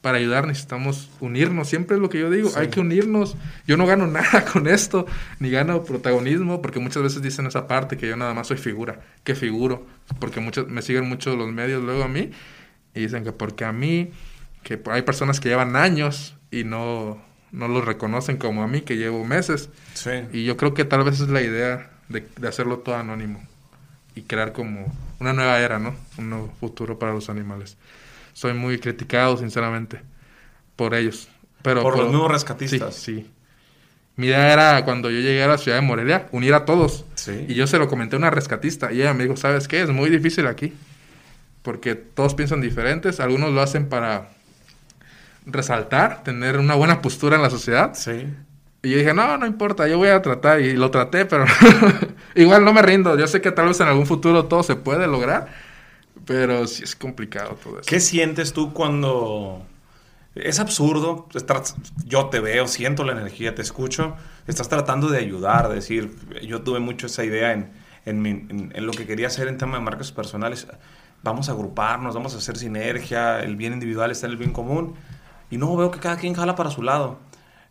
[0.00, 3.36] para ayudar necesitamos unirnos, siempre es lo que yo digo, hay que unirnos.
[3.66, 5.06] Yo no gano nada con esto,
[5.40, 9.00] ni gano protagonismo, porque muchas veces dicen esa parte que yo nada más soy figura,
[9.24, 9.86] que figuro,
[10.20, 12.30] porque muchos me siguen mucho los medios luego a mí
[12.94, 14.10] y dicen que porque a mí,
[14.62, 17.20] que hay personas que llevan años y no
[17.54, 19.70] no lo reconocen como a mí, que llevo meses.
[19.94, 20.10] Sí.
[20.32, 23.42] Y yo creo que tal vez es la idea de, hacerlo todo anónimo
[24.14, 25.94] y crear como una nueva era, ¿no?
[26.18, 27.76] Un nuevo futuro para los animales.
[28.32, 30.00] Soy muy criticado, sinceramente,
[30.74, 31.28] por ellos.
[31.62, 32.96] Pero por, los nuevos rescatistas.
[32.96, 33.30] Sí, sí.
[34.16, 37.04] Mi idea era, cuando yo llegué a la ciudad de Morelia, unir a todos.
[37.14, 37.46] Sí.
[37.48, 39.80] Y yo se lo comenté a una rescatista y ella me dijo, ¿sabes qué?
[39.82, 40.72] Es muy difícil aquí.
[41.64, 43.20] Porque todos piensan diferentes.
[43.20, 44.28] Algunos lo hacen para
[45.46, 47.94] resaltar, tener una buena postura en la sociedad.
[47.94, 48.26] Sí.
[48.82, 50.60] Y yo dije, no, no importa, yo voy a tratar.
[50.60, 51.46] Y lo traté, pero
[52.34, 53.18] igual no me rindo.
[53.18, 55.48] Yo sé que tal vez en algún futuro todo se puede lograr,
[56.26, 57.88] pero sí es complicado todo eso.
[57.88, 59.66] ¿Qué sientes tú cuando...
[60.34, 61.28] Es absurdo,
[62.04, 64.16] yo te veo, siento la energía, te escucho,
[64.48, 66.10] estás tratando de ayudar, de decir,
[66.42, 67.70] yo tuve mucho esa idea en,
[68.04, 70.66] en, en lo que quería hacer en tema de marcas personales,
[71.24, 74.94] vamos a agruparnos, vamos a hacer sinergia, el bien individual está en el bien común,
[75.50, 77.18] y no veo que cada quien jala para su lado.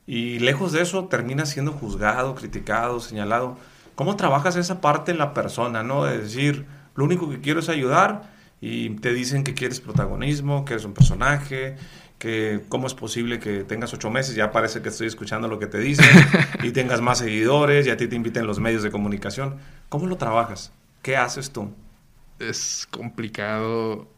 [0.05, 3.57] Y lejos de eso termina siendo juzgado, criticado, señalado.
[3.95, 6.03] ¿Cómo trabajas esa parte en la persona, no?
[6.03, 10.73] De decir, lo único que quiero es ayudar y te dicen que quieres protagonismo, que
[10.73, 11.75] eres un personaje,
[12.17, 15.67] que cómo es posible que tengas ocho meses, ya parece que estoy escuchando lo que
[15.67, 16.07] te dicen,
[16.63, 19.57] y tengas más seguidores, y a ti te inviten los medios de comunicación.
[19.89, 20.71] ¿Cómo lo trabajas?
[21.01, 21.71] ¿Qué haces tú?
[22.49, 24.13] Es complicado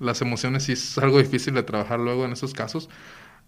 [0.00, 2.88] las emociones sí es algo difícil de trabajar luego en esos casos.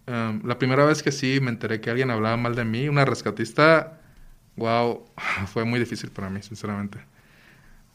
[0.06, 3.04] Em, la primera vez que sí me enteré que alguien hablaba mal de mí, una
[3.04, 4.00] rescatista,
[4.56, 5.04] wow,
[5.52, 6.98] fue muy difícil para mí, sinceramente.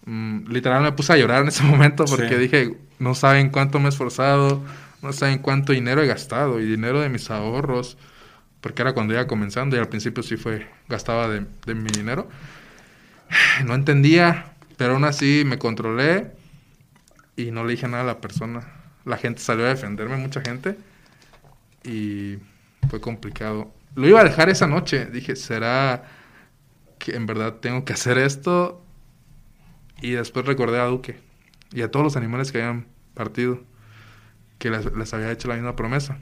[0.05, 3.87] Mm, literal me puse a llorar en ese momento porque dije, no saben cuánto me
[3.87, 4.63] he esforzado,
[5.01, 7.97] no saben cuánto dinero he gastado y dinero de mis ahorros,
[8.61, 12.29] porque era cuando iba comenzando y al principio sí fue, gastaba de, de mi dinero.
[13.65, 16.31] No entendía, pero aún así me controlé
[17.35, 18.67] y no le dije nada a la persona.
[19.05, 20.77] La gente salió a defenderme, mucha gente,
[21.83, 22.37] y
[22.89, 23.73] fue complicado.
[23.95, 26.03] Lo iba a dejar esa noche, dije, ¿será
[26.99, 28.83] que en verdad tengo que hacer esto?
[30.01, 31.19] Y después recordé a Duque
[31.71, 33.63] y a todos los animales que habían partido,
[34.57, 36.17] que les, había hecho la misma promesa.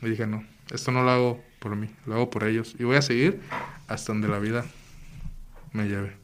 [0.00, 2.74] Y dije, no, esto no lo hago por mí, lo hago por ellos.
[2.78, 3.40] Y voy a seguir
[3.86, 4.64] hasta donde la vida
[5.72, 6.21] me lleve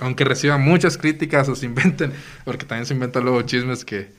[0.00, 2.12] aunque reciba muchas críticas o se inventen,
[2.44, 4.12] porque también se inventan luego chismes que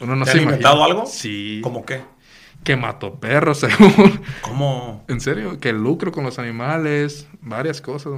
[0.00, 0.52] uno no se imagina.
[0.52, 1.06] inventado algo?
[1.06, 1.60] Sí.
[1.62, 2.02] ¿Cómo qué?
[2.64, 4.20] Que mató perros, según.
[4.42, 5.04] ¿Cómo?
[5.08, 5.58] ¿En serio?
[5.60, 8.12] Que lucro con los animales, varias cosas.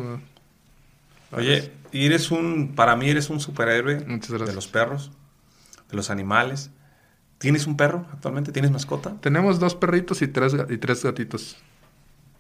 [1.33, 5.11] Oye, y eres un, para mí eres un superhéroe de los perros,
[5.91, 6.71] de los animales.
[7.39, 8.53] ¿Tienes un perro actualmente?
[8.53, 9.17] ¿Tienes mascota?
[9.21, 11.57] Tenemos dos perritos y tres, y tres gatitos.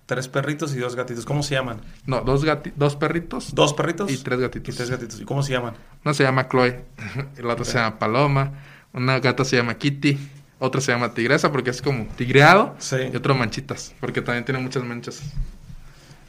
[0.06, 1.24] Tres perritos y dos gatitos.
[1.24, 1.80] ¿Cómo se llaman?
[2.04, 2.44] No, dos,
[2.76, 3.54] dos perritos.
[3.54, 4.10] ¿Dos perritos?
[4.12, 4.74] Y tres gatitos.
[4.74, 5.20] Y tres gatitos.
[5.20, 5.74] ¿Y cómo se llaman?
[6.04, 6.84] Una se llama Chloe,
[7.38, 8.52] la otra se llama Paloma,
[8.92, 10.18] una gata se llama Kitty,
[10.58, 12.74] otra se llama Tigresa porque es como tigreado.
[12.78, 12.96] Sí.
[13.12, 15.22] Y otro Manchitas, porque también tiene muchas manchas.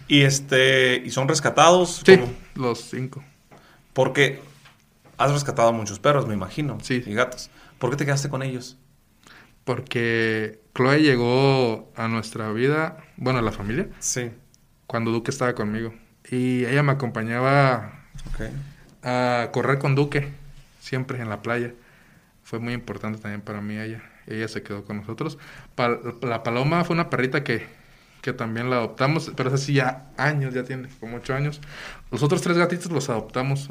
[0.08, 2.02] ¿Y este y son rescatados?
[2.06, 2.20] Sí,
[2.56, 3.24] los cinco.
[3.94, 4.42] Porque
[5.18, 6.78] has rescatado a muchos perros, me imagino.
[6.82, 7.04] Sí.
[7.06, 7.50] Y gatos.
[7.80, 8.78] ¿Por qué te quedaste con ellos?
[9.66, 13.90] Porque Chloe llegó a nuestra vida, bueno, a la familia.
[14.00, 14.32] Sí.
[14.88, 15.94] Cuando Duque estaba conmigo.
[16.30, 18.04] Y ella me acompañaba
[19.04, 20.30] a correr con Duque,
[20.80, 21.74] siempre en la playa.
[22.44, 24.04] Fue muy importante también para mí ella.
[24.28, 25.38] Ella se quedó con nosotros.
[26.22, 27.66] la Paloma fue una perrita que,
[28.22, 31.62] que también la adoptamos, pero es así ya años, ya tiene como ocho años.
[32.12, 33.70] Los otros tres gatitos los adoptamos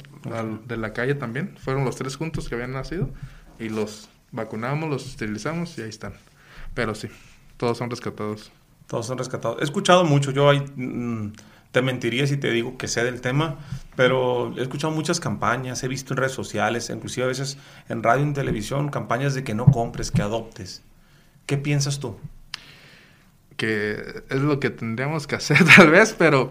[0.67, 1.57] de la calle también.
[1.59, 3.11] Fueron los tres juntos que habían nacido
[3.59, 6.15] y los vacunamos, los esterilizamos y ahí están.
[6.75, 7.09] Pero sí,
[7.57, 8.53] todos son rescatados.
[8.87, 9.59] Todos son rescatados.
[9.61, 11.33] He escuchado mucho, yo ahí, mm,
[11.73, 13.59] te mentiría si te digo que sé del tema,
[13.97, 17.57] pero he escuchado muchas campañas, he visto en redes sociales, inclusive a veces
[17.89, 20.83] en radio y en televisión, campañas de que no compres, que adoptes.
[21.47, 22.19] ¿Qué piensas tú?
[23.57, 26.51] Que es lo que tendríamos que hacer tal vez, pero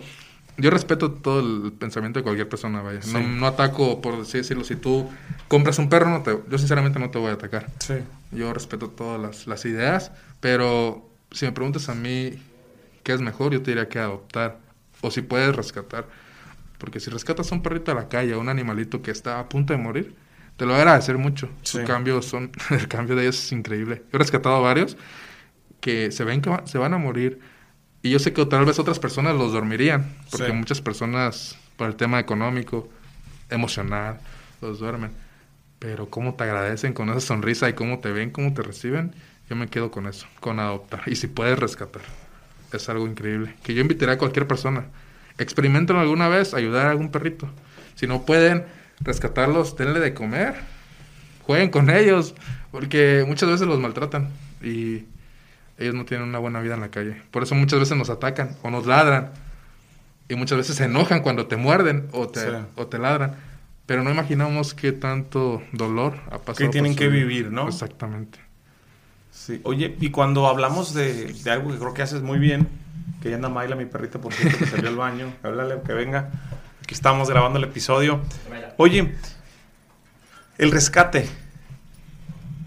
[0.57, 2.99] yo respeto todo el pensamiento de cualquier persona, vaya.
[3.21, 5.09] No, ataco, por así decirlo, si tú
[5.47, 7.69] compras un perro, no te, yo sinceramente no te voy a atacar.
[7.79, 7.95] Sí.
[8.31, 12.33] Yo respeto todas las, las ideas, pero si me preguntas a mí
[13.03, 14.59] qué es mejor, yo te diría que adoptar
[15.01, 16.07] o si puedes rescatar.
[16.77, 19.47] Porque si rescatas a un perrito a la calle, a un animalito que está a
[19.47, 20.15] punto de morir,
[20.57, 21.49] te lo voy a agradecer mucho.
[21.63, 24.03] Su cambio son, el cambio de ellos es increíble.
[24.11, 24.97] Yo he rescatado varios
[25.79, 27.39] que se ven que se van a morir.
[28.03, 30.15] Y yo sé que tal vez otras personas los dormirían.
[30.29, 32.87] Porque muchas personas, por el tema económico,
[33.49, 34.19] emocional,
[34.61, 35.11] los duermen.
[35.79, 39.15] Pero cómo te agradecen con esa sonrisa y cómo te ven, cómo te reciben,
[39.49, 41.01] yo me quedo con eso, con adoptar.
[41.07, 42.03] Y si puedes rescatar
[42.77, 43.55] es algo increíble.
[43.63, 44.85] Que yo invitaría a cualquier persona.
[45.37, 47.49] Experimenten alguna vez, ayudar a algún perrito.
[47.95, 48.65] Si no pueden
[49.01, 50.55] rescatarlos, denle de comer.
[51.43, 52.35] Jueguen con ellos.
[52.71, 54.29] Porque muchas veces los maltratan.
[54.61, 55.05] Y
[55.77, 57.21] ellos no tienen una buena vida en la calle.
[57.31, 59.31] Por eso muchas veces nos atacan o nos ladran.
[60.29, 62.41] Y muchas veces se enojan cuando te muerden o te,
[62.75, 63.35] o te ladran.
[63.85, 66.55] Pero no imaginamos qué tanto dolor ha pasado.
[66.55, 67.67] Que tienen que vivir, ¿no?
[67.67, 68.39] Exactamente.
[69.31, 72.67] Sí, oye, y cuando hablamos de, algo que creo que haces muy bien,
[73.21, 76.29] que ya anda Mayla, mi perrita, por cierto, que salió al baño, háblale que venga.
[76.81, 78.21] Aquí estamos grabando el episodio.
[78.77, 79.15] Oye,
[80.57, 81.27] el rescate.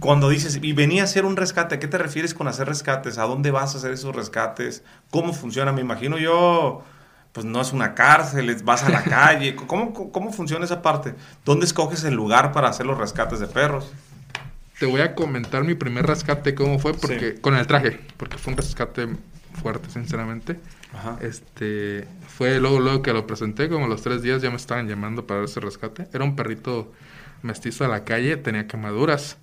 [0.06, 3.18] Cuando dices, y venía a hacer un rescate, ¿a qué te refieres con hacer rescates?
[3.18, 4.84] ¿A dónde vas a hacer esos rescates?
[5.10, 5.72] ¿Cómo funciona?
[5.72, 6.84] Me imagino yo,
[7.32, 9.56] pues no es una cárcel, vas a la calle.
[9.56, 11.16] ¿Cómo, cómo funciona esa parte?
[11.44, 13.90] ¿Dónde escoges el lugar para hacer los rescates de perros?
[14.78, 18.52] te voy a comentar mi primer rescate, cómo fue, porque con el traje, porque fue
[18.52, 19.08] un rescate
[19.60, 20.60] fuerte, sinceramente.
[20.94, 21.16] Ajá.
[21.20, 25.26] Este, fue luego, luego que lo presenté, como los tres días ya me estaban llamando
[25.26, 26.06] para ese rescate.
[26.12, 26.92] Era un perrito
[27.42, 29.38] mestizo a la calle, tenía quemaduras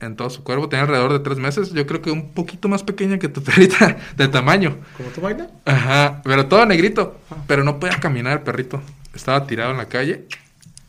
[0.00, 2.82] en todo su cuerpo, tenía alrededor de tres meses, yo creo que un poquito más
[2.82, 4.76] pequeña que tu perrita de tamaño.
[4.96, 5.48] ¿Como tu vaina?
[5.64, 8.80] Ajá, pero todo negrito, pero no podía caminar el perrito.
[9.14, 10.26] Estaba tirado en la calle,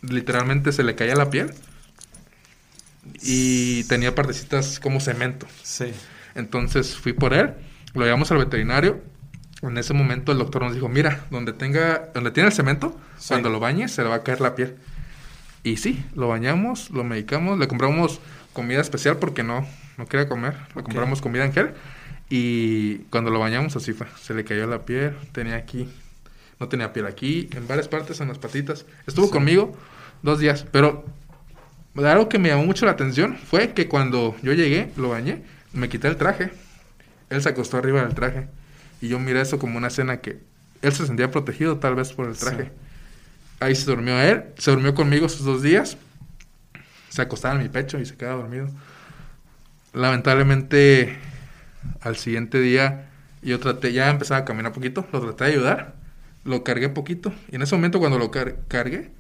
[0.01, 1.51] literalmente se le caía la piel
[3.21, 5.47] y tenía partecitas como cemento.
[5.63, 5.91] Sí.
[6.35, 7.53] Entonces fui por él,
[7.93, 9.01] lo llevamos al veterinario.
[9.61, 13.49] En ese momento el doctor nos dijo, mira, donde tenga, donde tiene el cemento, cuando
[13.49, 14.77] lo bañes se le va a caer la piel.
[15.63, 18.21] Y sí, lo bañamos, lo medicamos, le compramos
[18.53, 20.55] comida especial porque no, no quería comer.
[20.75, 21.73] Le compramos comida en gel.
[22.29, 25.89] Y cuando lo bañamos así fue, se le cayó la piel, tenía aquí,
[26.59, 28.85] no tenía piel aquí, en varias partes, en las patitas.
[29.07, 29.75] Estuvo conmigo
[30.21, 31.05] dos días, pero
[31.97, 35.89] algo que me llamó mucho la atención fue que cuando yo llegué, lo bañé, me
[35.89, 36.51] quité el traje.
[37.29, 38.47] Él se acostó arriba del traje.
[39.01, 40.39] Y yo miré eso como una escena que
[40.81, 42.71] él se sentía protegido tal vez por el traje.
[43.59, 45.97] Ahí se durmió él, se durmió conmigo esos dos días.
[47.19, 48.69] Se acostaba en mi pecho y se quedaba dormido.
[49.91, 51.17] Lamentablemente,
[51.99, 53.09] al siguiente día,
[53.41, 55.95] yo traté, ya empezaba a caminar poquito, lo traté de ayudar,
[56.45, 57.33] lo cargué poquito.
[57.51, 59.11] Y en ese momento cuando lo cargué,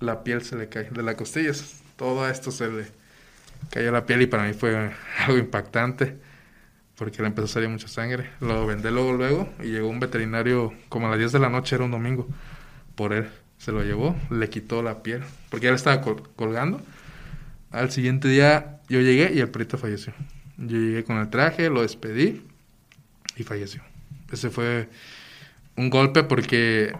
[0.00, 1.82] la piel se le cae de las costillas.
[1.96, 2.86] Todo esto se le
[3.68, 4.94] cayó la piel y para mí fue
[5.26, 6.16] algo impactante
[6.96, 8.30] porque le empezó a salir mucha sangre.
[8.40, 11.74] Lo vendé luego, luego y llegó un veterinario como a las 10 de la noche,
[11.74, 12.26] era un domingo,
[12.94, 13.28] por él.
[13.60, 16.80] Se lo llevó, le quitó la piel porque ya le estaba colgando.
[17.70, 20.14] Al siguiente día yo llegué y el perrito falleció.
[20.56, 22.42] Yo llegué con el traje, lo despedí
[23.36, 23.82] y falleció.
[24.32, 24.88] Ese fue
[25.76, 26.94] un golpe porque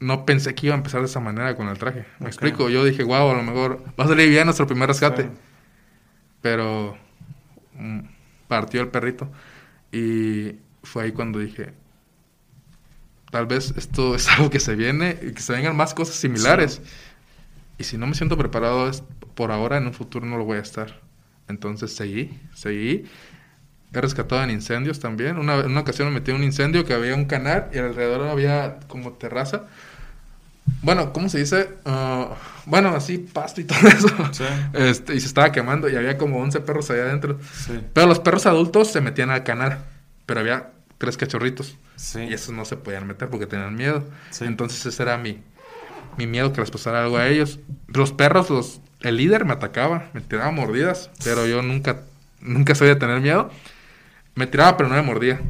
[0.00, 2.06] no pensé que iba a empezar de esa manera con el traje.
[2.18, 5.30] Me explico, yo dije, wow, a lo mejor va a salir bien nuestro primer rescate.
[6.42, 6.98] Pero
[7.74, 8.00] mm,
[8.48, 9.30] partió el perrito
[9.92, 11.72] y fue ahí cuando dije,
[13.30, 16.80] tal vez esto es algo que se viene y que se vengan más cosas similares.
[17.78, 19.02] Y si no me siento preparado es,
[19.34, 21.00] por ahora, en un futuro no lo voy a estar.
[21.48, 23.06] Entonces seguí, seguí.
[23.92, 25.38] He rescatado en incendios también.
[25.38, 28.28] Una, en una ocasión me metí en un incendio que había un canal y alrededor
[28.28, 29.64] había como terraza.
[30.82, 31.70] Bueno, ¿cómo se dice?
[31.84, 34.08] Ah, bueno, así pasto y todo eso.
[34.74, 37.38] Este, y se estaba quemando y había como 11 perros allá adentro.
[37.92, 39.84] Pero los perros adultos se metían al canal.
[40.26, 41.78] Pero había tres cachorritos.
[42.14, 44.04] Y esos no se podían meter porque tenían miedo.
[44.40, 45.42] Entonces ese era mi,
[46.18, 47.58] mi miedo que les pasara algo a ellos.
[47.88, 52.02] Los perros, los, el líder me atacaba, me tiraba mordidas, pero yo nunca,
[52.42, 53.50] nunca sabía tener miedo.
[54.34, 55.40] Me tiraba, pero no me mordía.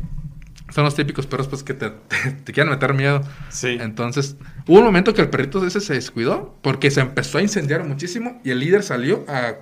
[0.73, 1.91] Son los típicos perros pues que te,
[2.45, 3.21] te, quieren meter miedo.
[3.49, 3.77] Sí.
[3.81, 4.37] Entonces,
[4.69, 8.41] hubo un momento que el perrito ese se descuidó porque se empezó a incendiar muchísimo
[8.45, 9.57] y el líder salió a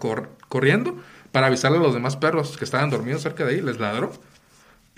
[0.49, 4.13] corriendo para avisarle a los demás perros que estaban dormidos cerca de ahí, les ladró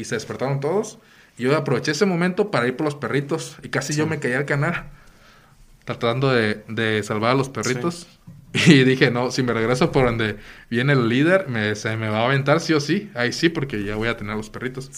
[0.00, 0.98] y se despertaron todos.
[1.38, 4.32] Y yo aproveché ese momento para ir por los perritos y casi yo me caí
[4.32, 4.84] al canal
[5.84, 8.06] tratando de, de salvar a los perritos.
[8.52, 10.36] Y dije, no, si me regreso por donde
[10.68, 13.08] viene el líder, me, se me va a aventar sí o sí.
[13.14, 14.90] Ahí sí, porque ya voy a tener los perritos.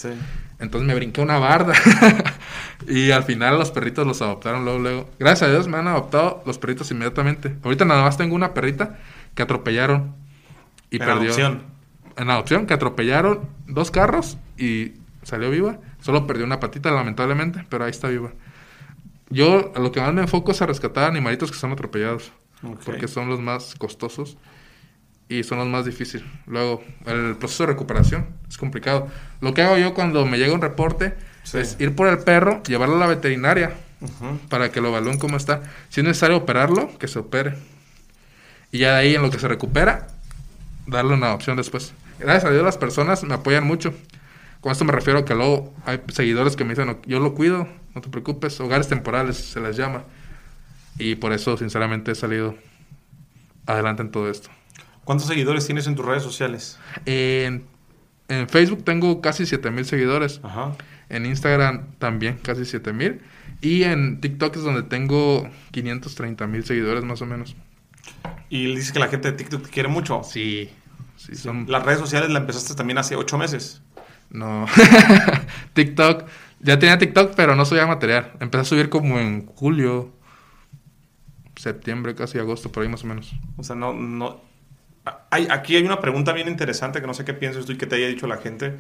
[0.58, 1.74] Entonces me brinqué una barda.
[2.88, 5.10] y al final los perritos los adoptaron luego, luego.
[5.18, 7.54] Gracias a Dios me han adoptado los perritos inmediatamente.
[7.62, 8.98] Ahorita nada más tengo una perrita
[9.34, 10.14] que atropellaron
[10.90, 11.24] y en perdió.
[11.24, 11.71] Adopción.
[12.16, 15.78] En adopción, que atropellaron dos carros y salió viva.
[16.00, 18.32] Solo perdió una patita, lamentablemente, pero ahí está viva.
[19.30, 22.32] Yo lo que más me enfoco es a rescatar animalitos que son atropellados
[22.84, 24.36] porque son los más costosos
[25.28, 26.26] y son los más difíciles.
[26.46, 29.08] Luego, el proceso de recuperación es complicado.
[29.40, 31.14] Lo que hago yo cuando me llega un reporte
[31.54, 33.74] es ir por el perro, llevarlo a la veterinaria
[34.48, 35.62] para que lo evalúen cómo está.
[35.88, 37.54] Si es necesario operarlo, que se opere.
[38.70, 40.08] Y ya de ahí, en lo que se recupera,
[40.86, 41.94] darle una opción después.
[42.22, 43.94] Gracias a Dios las personas me apoyan mucho.
[44.60, 47.66] Con esto me refiero a que luego hay seguidores que me dicen, yo lo cuido,
[47.94, 50.04] no te preocupes, hogares temporales se les llama.
[50.98, 52.54] Y por eso, sinceramente, he salido
[53.66, 54.50] adelante en todo esto.
[55.04, 56.78] ¿Cuántos seguidores tienes en tus redes sociales?
[57.06, 57.64] En,
[58.48, 60.40] Facebook tengo casi 7000 seguidores.
[61.08, 63.20] En Instagram también casi 7000.
[63.60, 67.56] Y en TikTok es donde tengo 530 mil seguidores más o menos.
[68.48, 70.22] ¿Y dices que la gente de TikTok te quiere mucho?
[70.24, 70.70] Sí.
[71.34, 71.66] Son...
[71.68, 73.82] Las redes sociales la empezaste también hace 8 meses.
[74.30, 74.66] No.
[75.74, 76.24] TikTok.
[76.60, 78.32] Ya tenía TikTok, pero no subía material.
[78.40, 80.12] Empecé a subir como en julio
[81.56, 83.32] septiembre, casi agosto, por ahí más o menos.
[83.56, 84.40] O sea, no, no.
[85.30, 87.86] Hay, aquí hay una pregunta bien interesante que no sé qué piensas tú y que
[87.86, 88.78] te haya dicho la gente.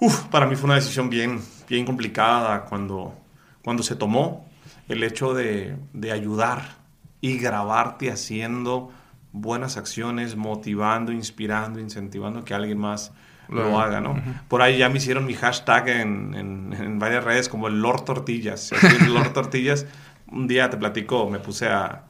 [0.00, 3.14] Uf, para mí fue una decisión bien, bien complicada cuando,
[3.62, 4.48] cuando se tomó
[4.88, 6.76] el hecho de, de ayudar
[7.20, 8.92] y grabarte haciendo
[9.32, 13.12] buenas acciones, motivando, inspirando, incentivando que alguien más
[13.48, 14.20] lo haga, ¿no?
[14.48, 18.04] Por ahí ya me hicieron mi hashtag en, en, en varias redes como el Lord
[18.04, 18.72] Tortillas.
[18.72, 19.86] El Lord Tortillas
[20.30, 22.04] un día te platico, me puse a,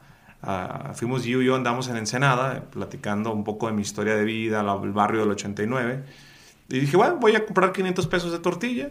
[0.93, 4.61] fuimos yo y yo andamos en Ensenada, platicando un poco de mi historia de vida,
[4.61, 6.03] el barrio del 89.
[6.69, 8.89] Y dije, bueno, voy a comprar 500 pesos de tortilla,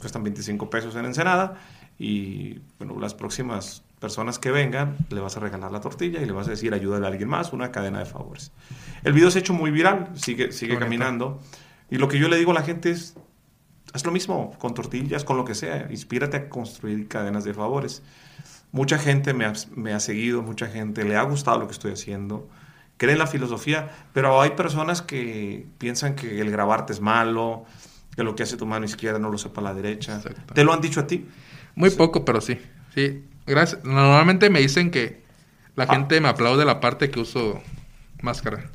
[0.00, 1.54] cuestan 25 pesos en Ensenada,
[1.98, 6.32] y bueno, las próximas personas que vengan, le vas a regalar la tortilla y le
[6.32, 8.50] vas a decir, ayúdale a alguien más, una cadena de favores.
[9.04, 11.40] El video se ha hecho muy viral, sigue, sigue caminando,
[11.90, 13.14] y lo que yo le digo a la gente es,
[13.92, 18.02] haz lo mismo, con tortillas, con lo que sea, inspírate a construir cadenas de favores.
[18.72, 22.48] Mucha gente me ha, seguido, mucha gente le ha gustado lo que estoy haciendo,
[22.96, 27.64] cree en la filosofía, pero hay personas que piensan que el grabarte es malo,
[28.16, 30.22] que lo que hace tu mano izquierda no lo sepa la derecha.
[30.54, 31.26] ¿Te lo han dicho a ti?
[31.74, 32.58] Muy poco, pero sí.
[32.94, 33.84] Sí, gracias.
[33.84, 35.20] Normalmente me dicen que
[35.76, 35.94] la ah.
[35.94, 37.60] gente me aplaude la parte que uso
[38.22, 38.70] máscara.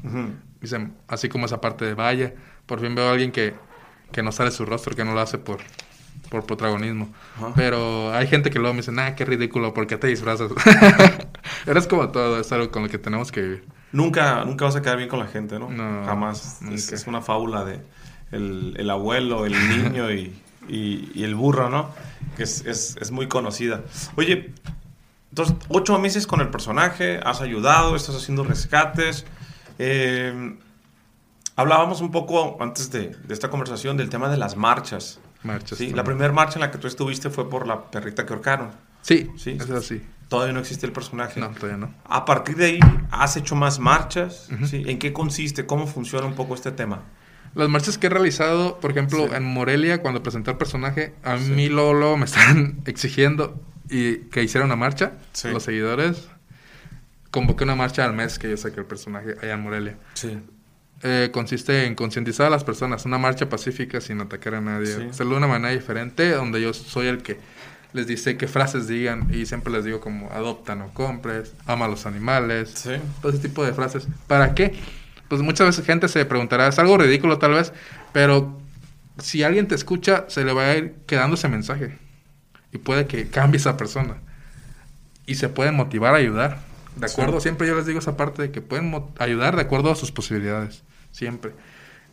[0.62, 2.34] Dicen, así como esa parte de vaya.
[2.66, 3.54] Por fin veo a alguien que,
[4.12, 5.60] que no sale su rostro, que no lo hace por,
[6.30, 7.14] por protagonismo.
[7.56, 10.52] Pero hay gente que luego me dice, nah, qué ridículo, ¿por qué te disfrazas?
[11.66, 13.66] Eres como todo, es algo con lo que tenemos que vivir.
[13.92, 15.70] Nunca, nunca vas a quedar bien con la gente, ¿no?
[15.70, 16.62] no Jamás.
[16.72, 17.80] Es, una fábula de
[18.32, 20.34] el, el abuelo, el niño y,
[20.68, 21.90] y, el burro, ¿no?
[22.38, 23.82] Que es, es, es muy conocida.
[24.16, 24.54] Oye,
[25.30, 29.26] entonces, ocho meses con el personaje, has ayudado, estás haciendo rescates.
[29.80, 30.58] Eh,
[31.56, 35.20] hablábamos un poco antes de, de, esta conversación del tema de las marchas.
[35.66, 38.72] Sí, la primera marcha en la que tú estuviste fue por la perrita que ahorcaron.
[39.02, 40.02] Sí, sí, es así.
[40.30, 41.40] Todavía no existe el personaje.
[41.40, 41.94] No, todavía no.
[42.06, 42.80] A partir de ahí,
[43.12, 44.50] ¿has hecho más marchas?
[44.66, 44.84] ¿Sí?
[44.88, 45.68] ¿En qué consiste?
[45.68, 47.04] ¿Cómo funciona un poco este tema?
[47.56, 51.70] Las marchas que he realizado, por ejemplo, en Morelia, cuando presenté el personaje, a mí
[51.70, 55.14] Lolo me están exigiendo y que hiciera una marcha,
[55.46, 56.28] los seguidores.
[57.32, 59.98] Convoqué una marcha al mes que yo saqué el personaje allá en Morelia.
[60.14, 60.38] Sí.
[61.04, 65.34] Eh, consiste en concientizar a las personas, una marcha pacífica sin atacar a nadie, hacerlo
[65.34, 67.38] de una manera diferente, donde yo soy el que
[67.94, 71.88] les dice qué frases digan y siempre les digo como adopta, no compres, ama a
[71.90, 72.92] los animales, Sí.
[73.22, 74.08] todo ese tipo de frases.
[74.28, 74.74] ¿Para qué?
[75.28, 77.74] Pues muchas veces gente se preguntará, es algo ridículo tal vez,
[78.14, 78.60] pero
[79.18, 81.98] si alguien te escucha, se le va a ir quedando ese mensaje
[82.72, 84.18] y puede que cambie esa persona
[85.26, 86.60] y se pueden motivar a ayudar.
[86.96, 89.96] De acuerdo, siempre yo les digo esa parte de que pueden ayudar de acuerdo a
[89.96, 91.52] sus posibilidades, siempre.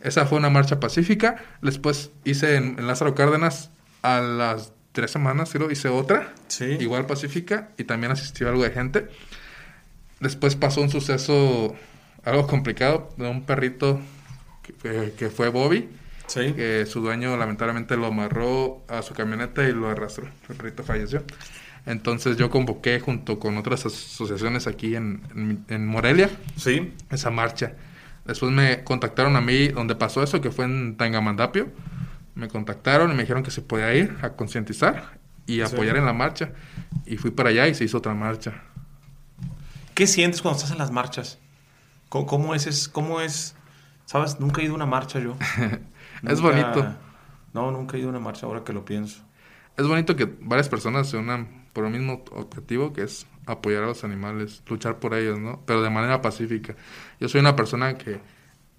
[0.01, 1.37] Esa fue una marcha pacífica.
[1.61, 3.69] Después hice en, en Lázaro Cárdenas
[4.01, 6.65] a las tres semanas, creo, hice otra, Sí.
[6.81, 9.07] igual pacífica, y también asistió algo de gente.
[10.19, 11.75] Después pasó un suceso
[12.23, 13.99] algo complicado de un perrito
[14.61, 15.89] que, que- que fue Bobby,
[16.27, 16.53] Sí.
[16.53, 20.25] que su dueño lamentablemente lo amarró a su camioneta y lo arrastró.
[20.49, 21.23] El perrito falleció.
[21.85, 26.93] Entonces yo convoqué junto con otras asociaciones aquí en, en- en Morelia Sí.
[27.11, 27.73] esa marcha.
[28.25, 31.67] Después me contactaron a mí donde pasó eso, que fue en Tangamandapio.
[32.35, 36.13] Me contactaron y me dijeron que se podía ir a concientizar y apoyar en la
[36.13, 36.51] marcha.
[37.05, 38.63] Y fui para allá y se hizo otra marcha.
[39.93, 41.37] ¿Qué sientes cuando estás en las marchas?
[42.13, 43.55] ¿Cómo, cómo es, es- ¿Cómo es?
[44.05, 44.39] ¿Sabes?
[44.39, 45.35] Nunca he ido a una marcha yo.
[46.23, 46.95] Es Nunca- bonito.
[47.53, 49.23] No, nunca he ido a una marcha ahora que lo pienso.
[49.77, 53.87] Es bonito que varias personas se unan por el mismo objetivo, que es apoyar a
[53.87, 55.61] los animales, luchar por ellos, ¿no?
[55.65, 56.75] Pero de manera pacífica.
[57.19, 58.19] Yo soy una persona que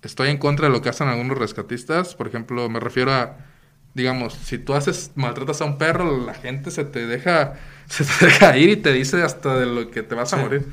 [0.02, 2.14] estoy en contra de lo que hacen algunos rescatistas.
[2.14, 3.36] Por ejemplo, me refiero a,
[3.94, 7.54] digamos, si tú haces, maltratas a un perro, la gente se te deja,
[7.88, 10.42] se te deja ir y te dice hasta de lo que te vas a Sí.
[10.44, 10.66] morir.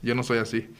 [0.00, 0.70] Yo no soy así.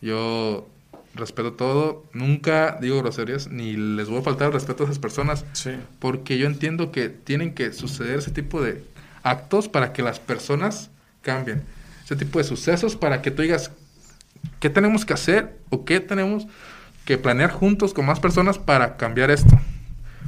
[0.00, 0.68] Yo
[1.14, 5.44] respeto todo, nunca digo groserías, ni les voy a faltar el respeto a esas personas
[5.52, 5.70] Sí.
[5.98, 8.84] porque yo entiendo que tienen que suceder ese tipo de
[9.22, 10.90] actos para que las personas
[11.22, 11.62] cambien.
[12.04, 13.70] Ese tipo de sucesos para que tú digas
[14.60, 16.46] qué tenemos que hacer o qué tenemos
[17.04, 19.58] que planear juntos con más personas para cambiar esto.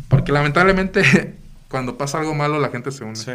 [0.08, 1.36] Porque lamentablemente
[1.68, 3.16] cuando pasa algo malo la gente se une.
[3.16, 3.32] Sí.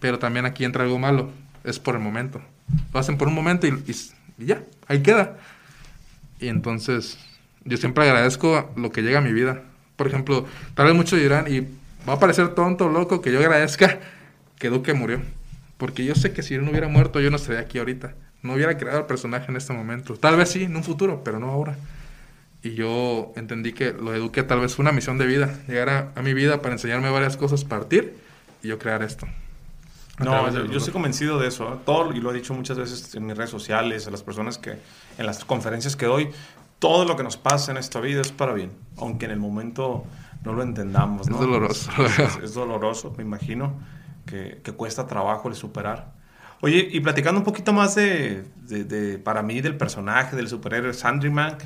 [0.00, 1.30] Pero también aquí entra algo malo.
[1.62, 2.40] Es por el momento.
[2.94, 5.36] Lo hacen por un momento y, y- y ya, ahí queda.
[6.40, 7.18] Y entonces
[7.64, 9.62] yo siempre agradezco lo que llega a mi vida.
[9.96, 11.60] Por ejemplo, tal vez muchos dirán, y
[12.08, 14.00] va a parecer tonto loco que yo agradezca
[14.58, 15.20] que Duque murió.
[15.76, 18.14] Porque yo sé que si él no hubiera muerto, yo no estaría aquí ahorita.
[18.42, 20.14] No hubiera creado el personaje en este momento.
[20.14, 21.76] Tal vez sí, en un futuro, pero no ahora.
[22.62, 25.58] Y yo entendí que lo de Duque tal vez fue una misión de vida.
[25.68, 28.14] Llegar a, a mi vida para enseñarme varias cosas, partir
[28.62, 29.26] y yo crear esto.
[30.24, 31.72] No, yo, yo estoy convencido de eso.
[31.74, 31.76] ¿eh?
[31.84, 34.78] Todo, y lo he dicho muchas veces en mis redes sociales, a las personas que,
[35.18, 36.30] en las conferencias que doy,
[36.78, 40.04] todo lo que nos pasa en esta vida es para bien, aunque en el momento
[40.44, 41.22] no lo entendamos.
[41.26, 41.38] Es ¿no?
[41.38, 41.90] doloroso.
[42.04, 43.74] Es, es- es doloroso, me imagino,
[44.26, 46.12] que, que cuesta trabajo el superar.
[46.62, 50.92] Oye, y platicando un poquito más de, de- de, para mí, del personaje, del superhéroe
[50.94, 51.56] Sandryman,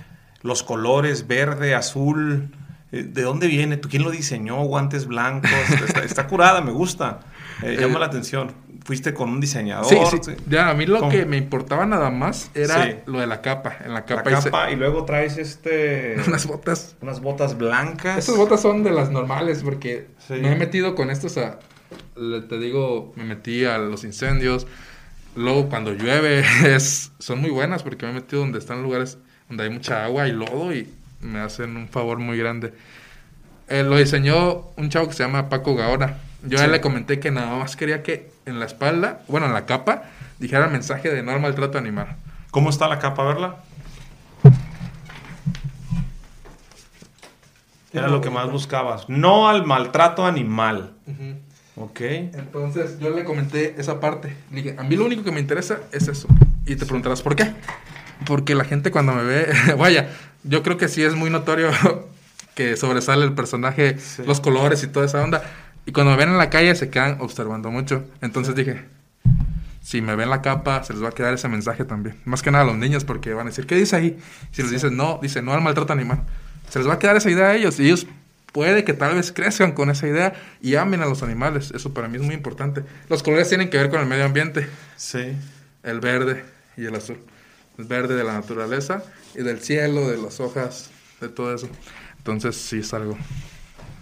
[0.43, 2.51] los colores verde, azul,
[2.93, 3.77] eh, ¿de dónde viene?
[3.77, 4.63] ¿Tú quién lo diseñó?
[4.65, 5.51] Guantes blancos,
[5.87, 7.21] está, está curada, me gusta,
[7.63, 8.53] Eh, llama Eh, la atención.
[8.85, 9.87] Fuiste con un diseñador.
[9.87, 10.33] Sí, sí.
[10.47, 11.11] Ya, a mí lo ¿Cómo?
[11.11, 12.97] que me importaba nada más era Sí.
[13.07, 13.77] lo de la capa.
[13.83, 16.97] En la La capa, hice capa y luego traes este unas botas.
[17.01, 18.19] unas botas blancas.
[18.19, 20.35] Estas botas son de las normales porque Sí.
[20.35, 21.59] me he metido con estos a...
[22.15, 24.67] Te digo, me metí a los incendios.
[25.37, 29.17] Luego cuando llueve es, son muy buenas porque me he metido donde están lugares
[29.49, 30.89] donde hay mucha agua y lodo y
[31.23, 32.75] me hacen un favor muy grande.
[33.69, 36.19] Eh, lo diseñó un chavo que se llama Paco Gaona.
[36.45, 36.65] Yo a Sí.
[36.67, 40.05] él le comenté que nada más quería que en la espalda, bueno, en la capa,
[40.39, 42.17] dijera el mensaje de no al maltrato animal.
[42.51, 43.25] ¿Cómo está la capa?
[43.25, 43.57] Verla.
[47.93, 49.09] Era lo que más buscabas.
[49.09, 50.93] No al maltrato animal.
[51.77, 52.01] Ok.
[52.01, 54.37] Entonces yo le comenté esa parte.
[54.51, 56.27] Le dije, a mí lo único que me interesa es eso.
[56.67, 57.53] Y te preguntarás, ¿por qué?
[58.27, 59.47] Porque la gente cuando me ve,
[59.79, 60.09] vaya,
[60.43, 61.71] yo creo que sí es muy notorio
[62.55, 64.23] que sobresale el personaje, Sí.
[64.27, 65.43] los colores y toda esa onda.
[65.87, 68.05] Y cuando me ven en la calle se quedan observando mucho.
[68.21, 68.85] Entonces dije,
[69.83, 72.17] si me ven la capa, se les va a quedar ese mensaje también.
[72.25, 74.19] Más que nada a los niños, porque van a decir, ¿qué dice ahí?
[74.51, 76.23] Si les dices no, dice no al maltrato animal.
[76.71, 77.79] Se les va a quedar esa idea a ellos.
[77.79, 78.07] Y ellos
[78.53, 81.71] puede que tal vez crezcan con esa idea y amen a los animales.
[81.75, 82.83] Eso para mí es muy importante.
[83.11, 84.67] Los colores tienen que ver con el medio ambiente.
[84.97, 85.37] Sí.
[85.83, 86.45] El verde
[86.79, 87.19] y el azul.
[87.77, 89.03] El verde de la naturaleza
[89.35, 90.91] y del cielo, de las hojas,
[91.21, 91.69] de todo eso.
[92.17, 93.19] Entonces sí es algo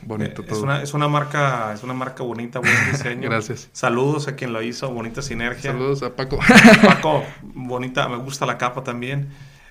[0.02, 0.56] bonito Eh, todo.
[0.56, 3.28] Es una, es una marca, es una marca bonita, buen diseño.
[3.28, 3.68] Gracias.
[3.72, 5.72] Saludos a quien lo hizo, bonita sinergia.
[5.72, 6.38] Saludos a Paco.
[6.82, 9.28] Paco, bonita, me gusta la capa también.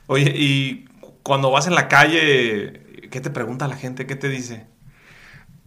[0.07, 0.85] Oye, y
[1.23, 4.05] cuando vas en la calle, ¿qué te pregunta la gente?
[4.05, 4.65] ¿Qué te dice?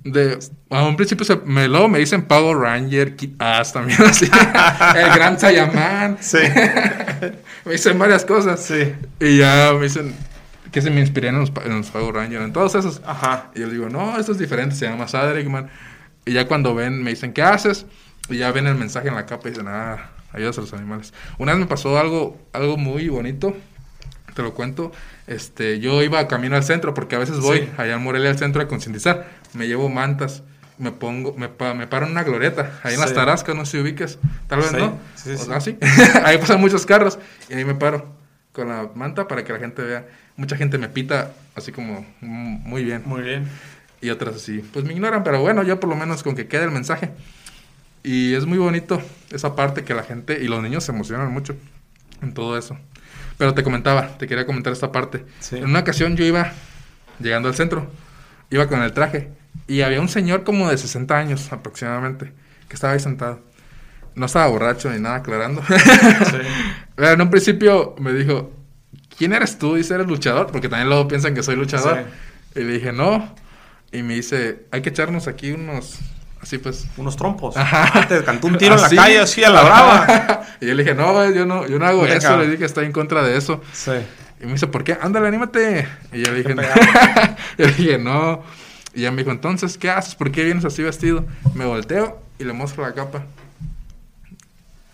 [0.03, 0.39] De,
[0.69, 4.27] a un principio se, me, luego me dicen Power Ranger, Kid Ass también así.
[4.27, 6.19] el Gran Saiyaman.
[6.21, 6.39] Sí.
[7.65, 8.63] me dicen varias cosas.
[8.63, 8.93] Sí.
[9.19, 10.15] Y ya me dicen
[10.75, 13.01] que se me inspiré en los, pa- en los Power Rangers, en todos esos.
[13.07, 13.51] Ajá.
[13.55, 15.71] Y yo le digo, no, esto es diferente, se llama Sadrickman.
[16.27, 17.87] Y ya cuando ven, me dicen, ¿qué haces?
[18.29, 21.15] Y ya ven el mensaje en la capa y dicen, ah, ayudas a los animales.
[21.39, 23.57] Una vez me pasó algo, algo muy bonito,
[24.35, 24.91] te lo cuento.
[25.29, 28.61] Este, yo iba camino al centro, porque a veces voy allá en Morelia al centro
[28.61, 29.29] a concientizar.
[29.53, 30.43] Me llevo mantas,
[30.79, 33.79] me pongo, me, me paro en una glorieta, ahí en las Tarascas, no sé si
[33.79, 34.19] ubiques,
[34.49, 34.99] tal vez no.
[35.15, 35.47] Sí, sí.
[35.61, 35.79] sí.
[36.25, 37.19] ahí pasan muchos carros
[37.49, 38.24] y ahí me paro
[38.55, 40.07] con la manta para que la gente vea.
[40.37, 43.03] Mucha gente me pita así como muy bien.
[43.05, 43.49] Muy bien.
[44.01, 46.65] Y otras así, pues me ignoran, pero bueno, yo por lo menos con que quede
[46.65, 47.11] el mensaje.
[48.03, 49.01] Y es muy bonito
[49.31, 51.57] esa parte que la gente y los niños se emocionan mucho
[52.23, 52.77] en todo eso.
[53.39, 55.25] Pero te comentaba, te quería comentar esta parte.
[55.53, 56.53] En una ocasión yo iba
[57.19, 57.91] llegando al centro,
[58.51, 59.31] iba con el traje
[59.67, 62.33] y había un señor como de 60 años aproximadamente
[62.69, 63.41] que estaba ahí sentado.
[64.15, 65.63] No estaba borracho ni nada aclarando.
[66.95, 68.53] Pero en un principio me dijo,
[69.19, 69.75] ¿quién eres tú?
[69.75, 70.49] Dice, ¿eres luchador?
[70.53, 72.05] Porque también luego piensan que soy luchador.
[72.55, 73.35] Y le dije, no.
[73.91, 75.99] Y me dice, hay que echarnos aquí unos
[76.45, 76.87] Así pues.
[76.99, 77.57] Unos trompos.
[77.57, 78.07] Ajá.
[78.07, 80.43] Te cantó un tiro en la calle así a la brava.
[80.61, 82.37] y yo le dije, no, yo no, yo no hago eso.
[82.37, 83.63] Le dije, estoy en contra de eso.
[83.73, 83.93] Sí.
[84.43, 84.99] Y me dice, ¿por qué?
[85.01, 85.89] Ándale, anímate.
[86.13, 86.63] Y yo le dije, no.
[87.59, 88.43] yo le dije, no.
[88.93, 90.17] Y ella me dijo, entonces, ¿qué haces?
[90.17, 91.25] ¿Por qué vienes así vestido?
[91.55, 93.25] Me volteo y le muestro la capa.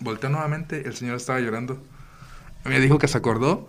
[0.01, 1.83] Volteo nuevamente, el señor estaba llorando.
[2.65, 3.69] Me dijo que se acordó.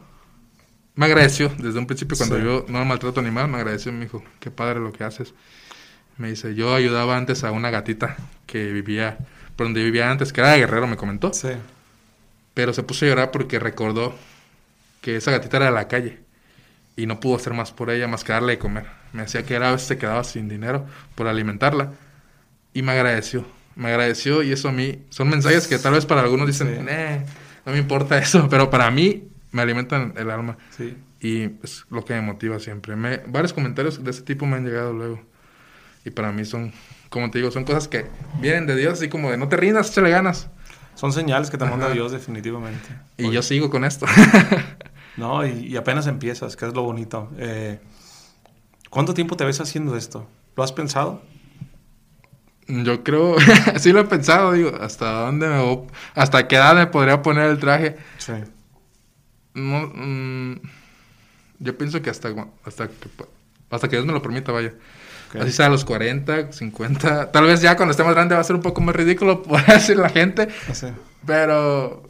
[0.95, 4.51] Me agradeció desde un principio cuando yo no maltrato animal, me agradeció, me dijo, qué
[4.51, 5.33] padre lo que haces.
[6.17, 9.17] Me dice, yo ayudaba antes a una gatita que vivía
[9.55, 11.33] por donde vivía antes, que era de Guerrero, me comentó.
[11.33, 11.49] Sí.
[12.53, 14.15] Pero se puso a llorar porque recordó
[15.01, 16.19] que esa gatita era de la calle
[16.95, 18.85] y no pudo hacer más por ella más que darle de comer.
[19.13, 21.93] Me decía que a veces se quedaba sin dinero por alimentarla
[22.73, 23.45] y me agradeció.
[23.75, 26.85] Me agradeció y eso a mí son mensajes que tal vez para algunos dicen,
[27.65, 30.57] no me importa eso, pero para mí me alimentan el alma.
[30.75, 30.97] Sí.
[31.19, 32.95] Y es lo que me motiva siempre.
[32.95, 35.21] Me, varios comentarios de ese tipo me han llegado luego.
[36.03, 36.73] Y para mí son,
[37.09, 38.07] como te digo, son cosas que
[38.39, 40.49] vienen de Dios, así como de no te rindas, échale ganas.
[40.95, 42.89] Son señales que te manda Dios definitivamente.
[43.17, 44.05] Y yo sigo con esto.
[45.17, 47.29] no, y, apenas empiezas, que es lo bonito.
[47.37, 47.79] Eh,
[48.89, 50.27] ¿Cuánto tiempo te ves haciendo esto?
[50.55, 51.21] ¿Lo has pensado?
[52.83, 53.35] Yo creo,
[53.79, 55.87] sí lo he pensado, digo, ¿hasta dónde me voy?
[56.15, 57.97] ¿Hasta qué edad me podría poner el traje?
[58.17, 58.33] Sí.
[59.53, 60.61] No, mm,
[61.59, 62.29] yo pienso que hasta,
[62.65, 62.93] hasta, que,
[63.69, 64.73] hasta que Dios me lo permita, vaya.
[65.39, 67.31] Así sea a los 40, 50.
[67.31, 69.65] Tal vez ya cuando esté más grande va a ser un poco más ridículo, por
[69.65, 70.47] decir la gente.
[71.25, 72.03] Pero.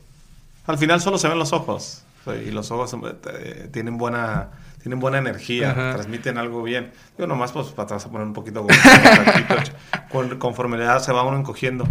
[0.68, 2.04] Al final solo se ven los ojos.
[2.46, 2.96] Y los ojos
[3.34, 4.52] eh, tienen buena
[4.82, 6.92] tienen buena energía, transmiten algo bien.
[7.18, 8.66] Yo nomás pues para a poner un poquito
[10.12, 11.88] con, conforme la edad se va uno encogiendo.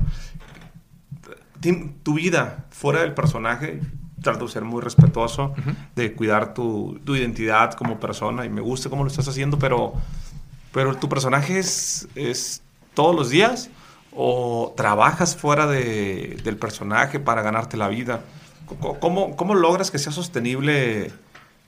[2.03, 3.81] Tu vida fuera del personaje,
[4.23, 5.55] trato de ser muy respetuoso,
[5.95, 9.95] de cuidar tu, tu, identidad como persona y me gusta cómo lo estás haciendo, pero
[10.73, 12.63] pero tu personaje es, es
[12.95, 13.71] todos los días
[14.13, 18.21] o trabajas fuera de, del personaje para ganarte la vida.
[19.01, 21.13] ¿Cómo, cómo logras que sea sostenible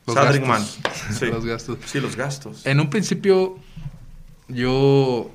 [0.07, 0.79] los gastos.
[1.19, 1.27] Sí.
[1.27, 1.79] los gastos.
[1.85, 2.67] Sí, los gastos.
[2.67, 3.59] En un principio
[4.49, 5.31] yo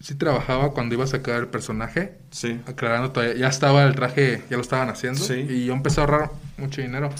[0.00, 2.14] sí trabajaba cuando iba a sacar el personaje.
[2.30, 2.60] Sí.
[2.66, 5.20] Aclarando todavía, ya estaba el traje, ya lo estaban haciendo.
[5.22, 5.46] Sí.
[5.48, 7.10] Y yo empecé a ahorrar mucho dinero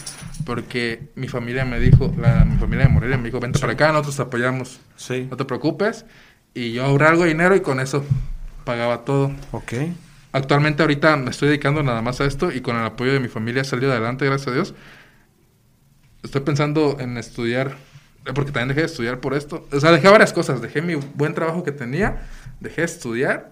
[0.44, 3.92] porque mi familia me dijo, la, mi familia de Morelia me dijo, vente para acá,
[3.92, 4.80] nosotros te apoyamos.
[4.96, 5.26] Sí.
[5.30, 6.04] No te preocupes.
[6.54, 8.04] Y yo ahorré algo de dinero y con eso
[8.64, 9.32] pagaba todo.
[9.52, 9.72] Ok.
[10.32, 13.28] Actualmente ahorita me estoy dedicando nada más a esto y con el apoyo de mi
[13.28, 14.74] familia he salido adelante, gracias a Dios.
[16.22, 17.76] Estoy pensando en estudiar,
[18.34, 19.66] porque también dejé de estudiar por esto.
[19.72, 20.60] O sea, dejé varias cosas.
[20.60, 22.22] Dejé mi buen trabajo que tenía
[22.60, 23.50] dejé de estudiar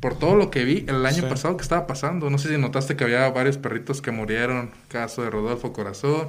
[0.00, 2.30] por todo lo que vi el año pasado que estaba pasando.
[2.30, 6.28] No sé si notaste que había varios perritos que murieron, caso de Rodolfo Corazón,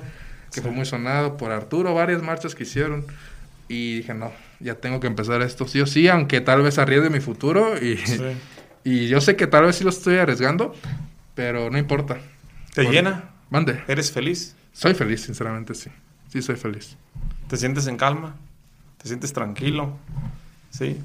[0.52, 3.06] que fue muy sonado por Arturo, varias marchas que hicieron.
[3.68, 7.10] Y dije, no, ya tengo que empezar esto sí o sí, aunque tal vez arriesgue
[7.10, 7.76] mi futuro.
[7.78, 8.00] Y,
[8.84, 10.74] y yo sé que tal vez sí lo estoy arriesgando,
[11.34, 12.18] pero no importa.
[12.74, 13.32] ¿Te llena?
[13.50, 13.84] Mande.
[13.88, 14.56] ¿Eres feliz?
[14.76, 15.90] Soy feliz, sinceramente, sí.
[16.28, 16.96] Sí, soy feliz.
[17.48, 18.36] ¿Te sientes en calma?
[19.00, 19.98] ¿Te sientes tranquilo?
[20.70, 21.02] Sí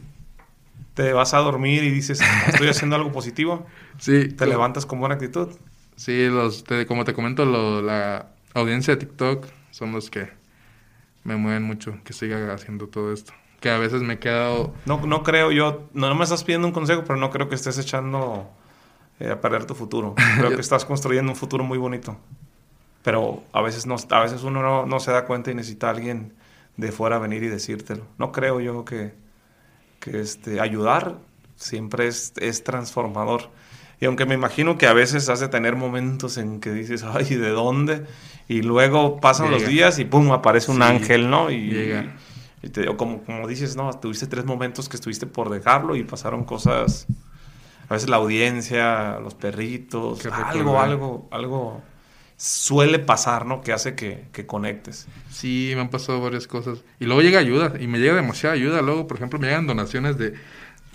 [0.94, 3.66] te vas a dormir y dices, estoy haciendo algo positivo.
[4.00, 4.28] Sí.
[4.28, 5.48] Te levantas con buena actitud.
[5.94, 10.30] Sí, los, como te comento, la audiencia de TikTok son los que
[11.22, 13.34] me mueven mucho, que siga haciendo todo esto.
[13.60, 14.72] Que a veces me he quedado...
[14.86, 17.76] No, no creo yo, no, me estás pidiendo un consejo, pero no creo que estés
[17.76, 18.50] echando
[19.18, 20.14] eh, a perder tu futuro.
[20.38, 22.16] Creo que estás construyendo un futuro muy bonito.
[23.02, 25.90] Pero a veces, no, a veces uno no, no se da cuenta y necesita a
[25.90, 26.34] alguien
[26.76, 28.04] de fuera venir y decírtelo.
[28.18, 29.14] No creo yo que
[30.00, 31.18] que este, ayudar
[31.56, 33.50] siempre es, es transformador.
[34.00, 37.36] Y aunque me imagino que a veces has de tener momentos en que dices, ay,
[37.36, 38.06] ¿de dónde?
[38.48, 41.50] Y luego pasan los días y pum, aparece un ángel, ¿no?
[41.50, 42.16] Y, Llega.
[42.62, 46.44] y te, como, como dices, no, tuviste tres momentos que estuviste por dejarlo y pasaron
[46.44, 47.06] cosas.
[47.90, 51.82] a veces la audiencia, los perritos, algo, algo, algo
[52.40, 53.60] suele pasar, ¿no?
[53.60, 55.06] Que hace que, que, conectes.
[55.30, 56.78] Sí, me han pasado varias cosas.
[56.98, 58.80] Y luego llega ayuda, y me llega demasiada ayuda.
[58.80, 60.32] Luego, por ejemplo, me llegan donaciones de,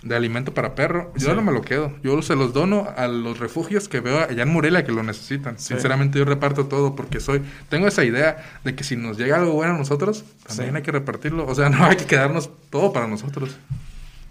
[0.01, 1.13] de alimento para perro.
[1.15, 1.93] Yo no me lo quedo.
[2.01, 5.59] Yo se los dono a los refugios que veo allá en Morelia que lo necesitan.
[5.59, 7.43] Sinceramente, yo reparto todo porque soy.
[7.69, 10.91] Tengo esa idea de que si nos llega algo bueno a nosotros, también hay que
[10.91, 11.45] repartirlo.
[11.45, 13.55] O sea, no hay que quedarnos todo para nosotros.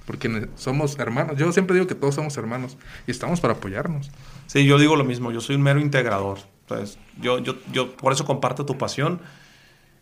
[0.05, 1.39] Porque somos hermanos.
[1.39, 4.11] Yo siempre digo que todos somos hermanos y estamos para apoyarnos.
[4.49, 5.31] Sí, yo digo lo mismo.
[5.31, 6.39] Yo soy un mero integrador.
[6.65, 9.21] Entonces, yo, yo, yo por eso comparto tu pasión.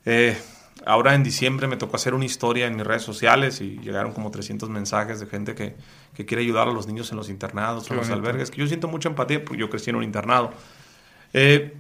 [0.04, 0.36] Eh,
[0.84, 4.30] Ahora en diciembre me tocó hacer una historia en mis redes sociales y llegaron como
[4.30, 5.76] 300 mensajes de gente que,
[6.14, 8.88] que quiere ayudar a los niños en los internados en los albergues, que yo siento
[8.88, 10.52] mucha empatía porque yo crecí en un internado.
[11.34, 11.74] Eh,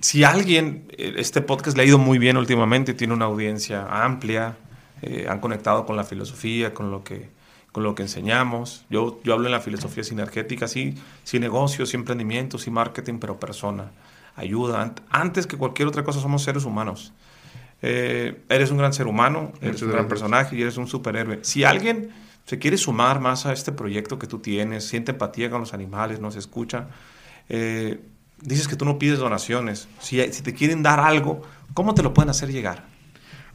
[0.00, 4.56] si alguien, eh, este podcast le ha ido muy bien últimamente, tiene una audiencia amplia,
[5.02, 7.28] eh, han conectado con la filosofía, con lo que,
[7.72, 8.86] con lo que enseñamos.
[8.88, 13.38] Yo, yo hablo en la filosofía sinergética, sí, sí negocios, sí emprendimientos, sí marketing, pero
[13.38, 13.90] persona,
[14.38, 14.94] ayuda.
[15.10, 17.12] Antes que cualquier otra cosa somos seres humanos.
[17.80, 21.40] Eh, eres un gran ser humano, eres un gran personaje y eres un superhéroe.
[21.42, 22.10] Si alguien
[22.44, 26.18] se quiere sumar más a este proyecto que tú tienes, siente empatía con los animales,
[26.20, 26.88] nos escucha,
[27.48, 28.00] eh,
[28.40, 29.88] dices que tú no pides donaciones.
[30.00, 31.42] Si, si, te quieren dar algo,
[31.74, 32.84] ¿cómo te lo pueden hacer llegar?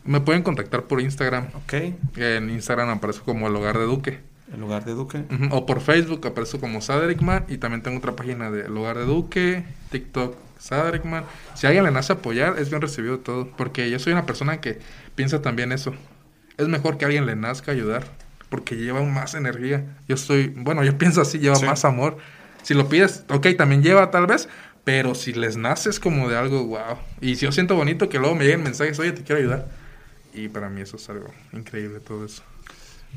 [0.06, 1.48] Me pueden contactar por Instagram.
[1.56, 1.74] Ok.
[2.18, 4.20] En Instagram aparezco como El Hogar de Duque.
[4.54, 5.26] El Hogar de Duque.
[5.52, 9.06] O por Facebook aparezco como Sadrickman y también tengo otra página de El Hogar de
[9.06, 11.26] Duque, TikTok Sadrickman.
[11.56, 13.50] Si alguien le nace apoyar, es bien recibido todo.
[13.58, 14.80] Porque yo soy una persona que
[15.14, 15.94] piensa también eso.
[16.58, 18.06] Es mejor que alguien le nazca ayudar.
[18.48, 19.84] Porque lleva más energía.
[20.08, 22.18] Yo estoy, bueno, yo pienso así, lleva más amor.
[22.62, 24.48] Si lo pides, ok, también lleva tal vez.
[24.86, 26.98] Pero si les nace es como de algo, wow.
[27.20, 29.68] Y si yo siento bonito que luego me lleguen mensajes, oye, te quiero ayudar.
[30.34, 32.42] Y para mí eso es algo increíble todo eso.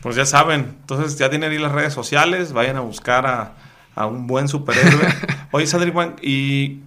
[0.02, 3.54] Pues ya saben, entonces ya tienen ahí las redes sociales, vayan a buscar a,
[3.94, 5.08] a un buen superhéroe.
[5.52, 6.80] Oye, Sadrickman, ¿y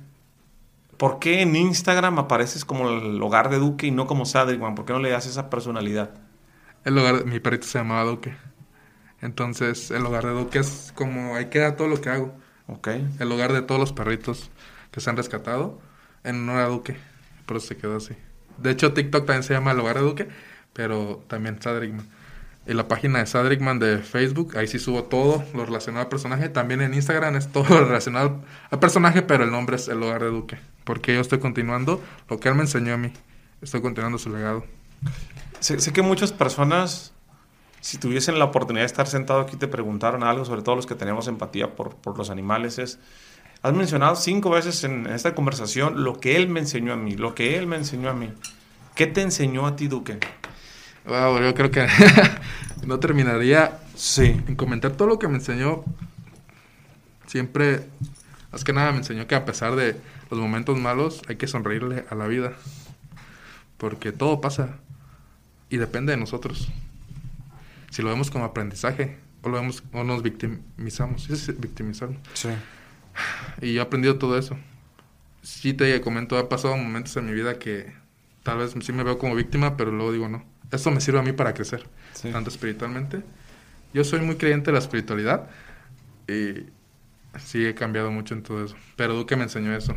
[1.00, 4.76] ¿Por qué en Instagram apareces como el hogar de Duque y no como Sadrickman?
[4.76, 6.12] ¿Por qué no le das esa personalidad?
[6.84, 8.36] El hogar, mi perrito se llamaba Duque.
[9.22, 12.34] Entonces, el hogar de Duque es como, ahí queda todo lo que hago.
[12.68, 12.90] Ok.
[13.18, 14.52] El hogar de todos los perritos
[14.92, 15.80] que se han rescatado
[16.26, 16.98] en honor a Duque.
[17.46, 18.16] Por eso se quedó así.
[18.58, 20.28] De hecho, TikTok también se llama el hogar de Duque,
[20.74, 22.10] pero también Sadrickman
[22.70, 26.50] en la página de Sadrickman de Facebook, ahí sí subo todo lo relacionado al personaje.
[26.50, 30.22] También en Instagram es todo lo relacionado al personaje, pero el nombre es El Hogar
[30.22, 30.60] de Duque.
[30.90, 33.14] Porque yo estoy continuando lo que él me enseñó a mí.
[33.62, 34.66] Estoy continuando su legado.
[35.60, 37.14] Sé, que muchas personas,
[37.80, 40.96] si tuviesen la oportunidad de estar sentado aquí, te preguntaron algo, sobre todo los que
[40.96, 42.98] tenemos empatía por, por los animales, es...
[43.62, 47.36] Has mencionado cinco veces en esta conversación lo que él me enseñó a mí, lo
[47.36, 48.34] que él me enseñó a mí.
[48.96, 50.18] ¿Qué te enseñó a ti, Duque?
[51.06, 51.86] Wow, yo creo que
[52.88, 54.42] no terminaría sí.
[54.48, 55.84] en comentar todo lo que me enseñó.
[57.28, 57.86] Siempre,
[58.52, 59.96] más que nada, me enseñó que a pesar de
[60.30, 62.54] los momentos malos, hay que sonreírle a la vida.
[63.78, 64.78] Porque todo pasa
[65.70, 66.70] y depende de nosotros.
[67.92, 71.30] Si lo vemos como aprendizaje o, lo vemos, o nos victimizamos.
[71.30, 72.20] Es victimizarnos.
[72.34, 72.50] Sí.
[73.62, 74.58] Y yo he aprendido todo eso.
[75.42, 77.94] Sí te comento, ha pasado momentos en mi vida que
[78.44, 81.24] tal vez sí me veo como víctima, pero luego digo no esto me sirve a
[81.24, 81.84] mí para crecer,
[82.32, 83.22] tanto espiritualmente.
[83.94, 85.50] Yo soy muy creyente de la espiritualidad
[86.28, 86.66] y
[87.40, 88.76] sí he cambiado mucho en todo eso.
[88.96, 89.96] Pero Duque me enseñó eso.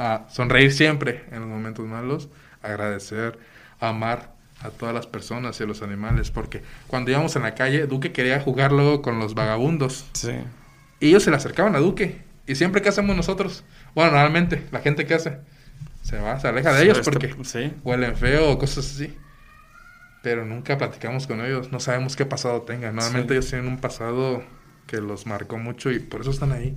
[0.00, 2.28] A sonreír siempre en los momentos malos,
[2.62, 3.38] agradecer,
[3.80, 4.32] amar
[4.62, 6.30] a todas las personas y a los animales.
[6.30, 10.06] Porque cuando íbamos en la calle, Duque quería jugar luego con los vagabundos.
[10.14, 10.32] Sí.
[11.00, 12.22] Y ellos se le acercaban a Duque.
[12.46, 13.64] Y siempre, ¿qué hacemos nosotros?
[13.94, 15.38] Bueno, normalmente, la gente que hace,
[16.02, 17.34] se va, se aleja de ellos porque
[17.84, 19.14] huelen feo o cosas así
[20.22, 22.96] pero nunca platicamos con ellos, no sabemos qué pasado tengan.
[22.96, 24.42] Normalmente ellos tienen un pasado
[24.86, 26.76] que los marcó mucho y por eso están ahí.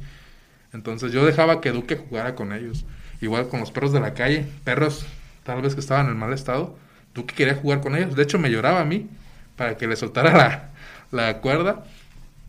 [0.71, 2.85] Entonces yo dejaba que Duque jugara con ellos.
[3.23, 5.05] Igual con los perros de la calle, perros
[5.43, 6.75] tal vez que estaban en mal estado,
[7.13, 8.17] Duque quería jugar con ellos.
[8.17, 9.09] De hecho me lloraba a mí
[9.55, 10.71] para que le soltara la,
[11.09, 11.85] la cuerda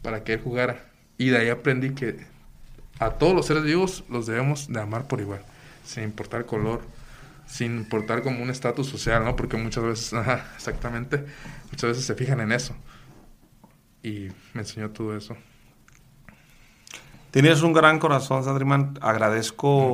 [0.02, 0.84] para que él jugara.
[1.16, 2.26] Y de ahí aprendí que
[2.98, 5.42] a todos los seres vivos los debemos de amar por igual,
[5.84, 6.80] sin importar color,
[7.46, 9.36] sin importar como un estatus social, ¿no?
[9.36, 10.12] Porque muchas veces,
[10.56, 11.24] exactamente,
[11.70, 12.74] muchas veces se fijan en eso.
[14.02, 15.36] Y me enseñó todo eso.
[17.30, 18.98] Tienes un gran corazón, Sandriman.
[19.00, 19.92] Agradezco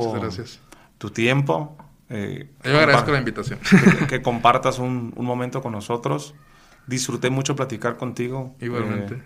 [1.00, 1.76] tu tiempo.
[2.10, 3.58] Eh, Yo agradezco la invitación.
[4.08, 6.34] Que, compartas un, momento con nosotros.
[6.86, 8.54] Disfruté mucho platicar contigo.
[8.60, 9.14] Igualmente.
[9.14, 9.22] Eh,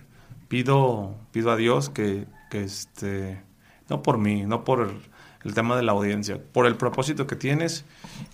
[0.47, 3.43] pido, pido a Dios que, que este,
[3.89, 4.95] no por mí, no por
[5.43, 7.85] el tema de la audiencia, por el propósito que tienes,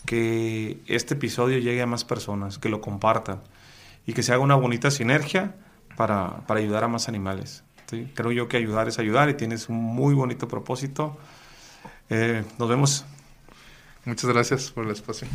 [0.05, 3.41] que este episodio llegue a más personas, que lo compartan
[4.07, 5.55] y que se haga una bonita sinergia
[5.97, 7.65] para, ayudar a más animales.
[8.15, 11.17] Creo yo que ayudar es ayudar y tienes un muy bonito propósito.
[12.11, 13.05] Eh, nos vemos.
[14.05, 15.29] Muchas gracias por el espacio.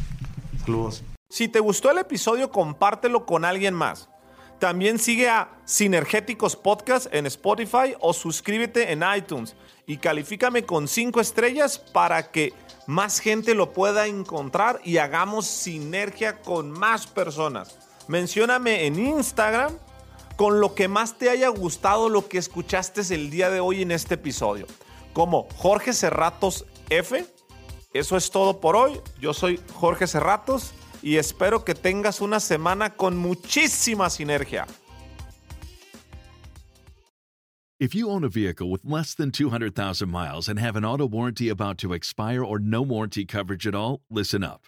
[0.64, 1.04] Saludos.
[1.30, 4.10] Si te gustó el episodio, compártelo con alguien más.
[4.60, 9.56] También sigue a Sinergéticos Podcast en Spotify o suscríbete en iTunes
[9.86, 12.54] y califícame con 5 estrellas para que
[12.88, 17.78] más gente lo pueda encontrar y hagamos sinergia con más personas.
[18.08, 19.78] Mencióname en Instagram
[20.38, 23.92] con lo que más te haya gustado lo que escuchaste el día de hoy en
[23.92, 24.68] este episodio.
[25.14, 27.26] Como Jorge Cerratos F.
[27.96, 29.00] Eso es todo por hoy.
[29.22, 34.68] Yo soy Jorge Cerratos y espero que tengas una semana con muchísima sinergia.
[37.80, 41.48] If you own a vehicle with less than 200,000 miles and have an auto warranty
[41.48, 44.68] about to expire or no warranty coverage at all, listen up.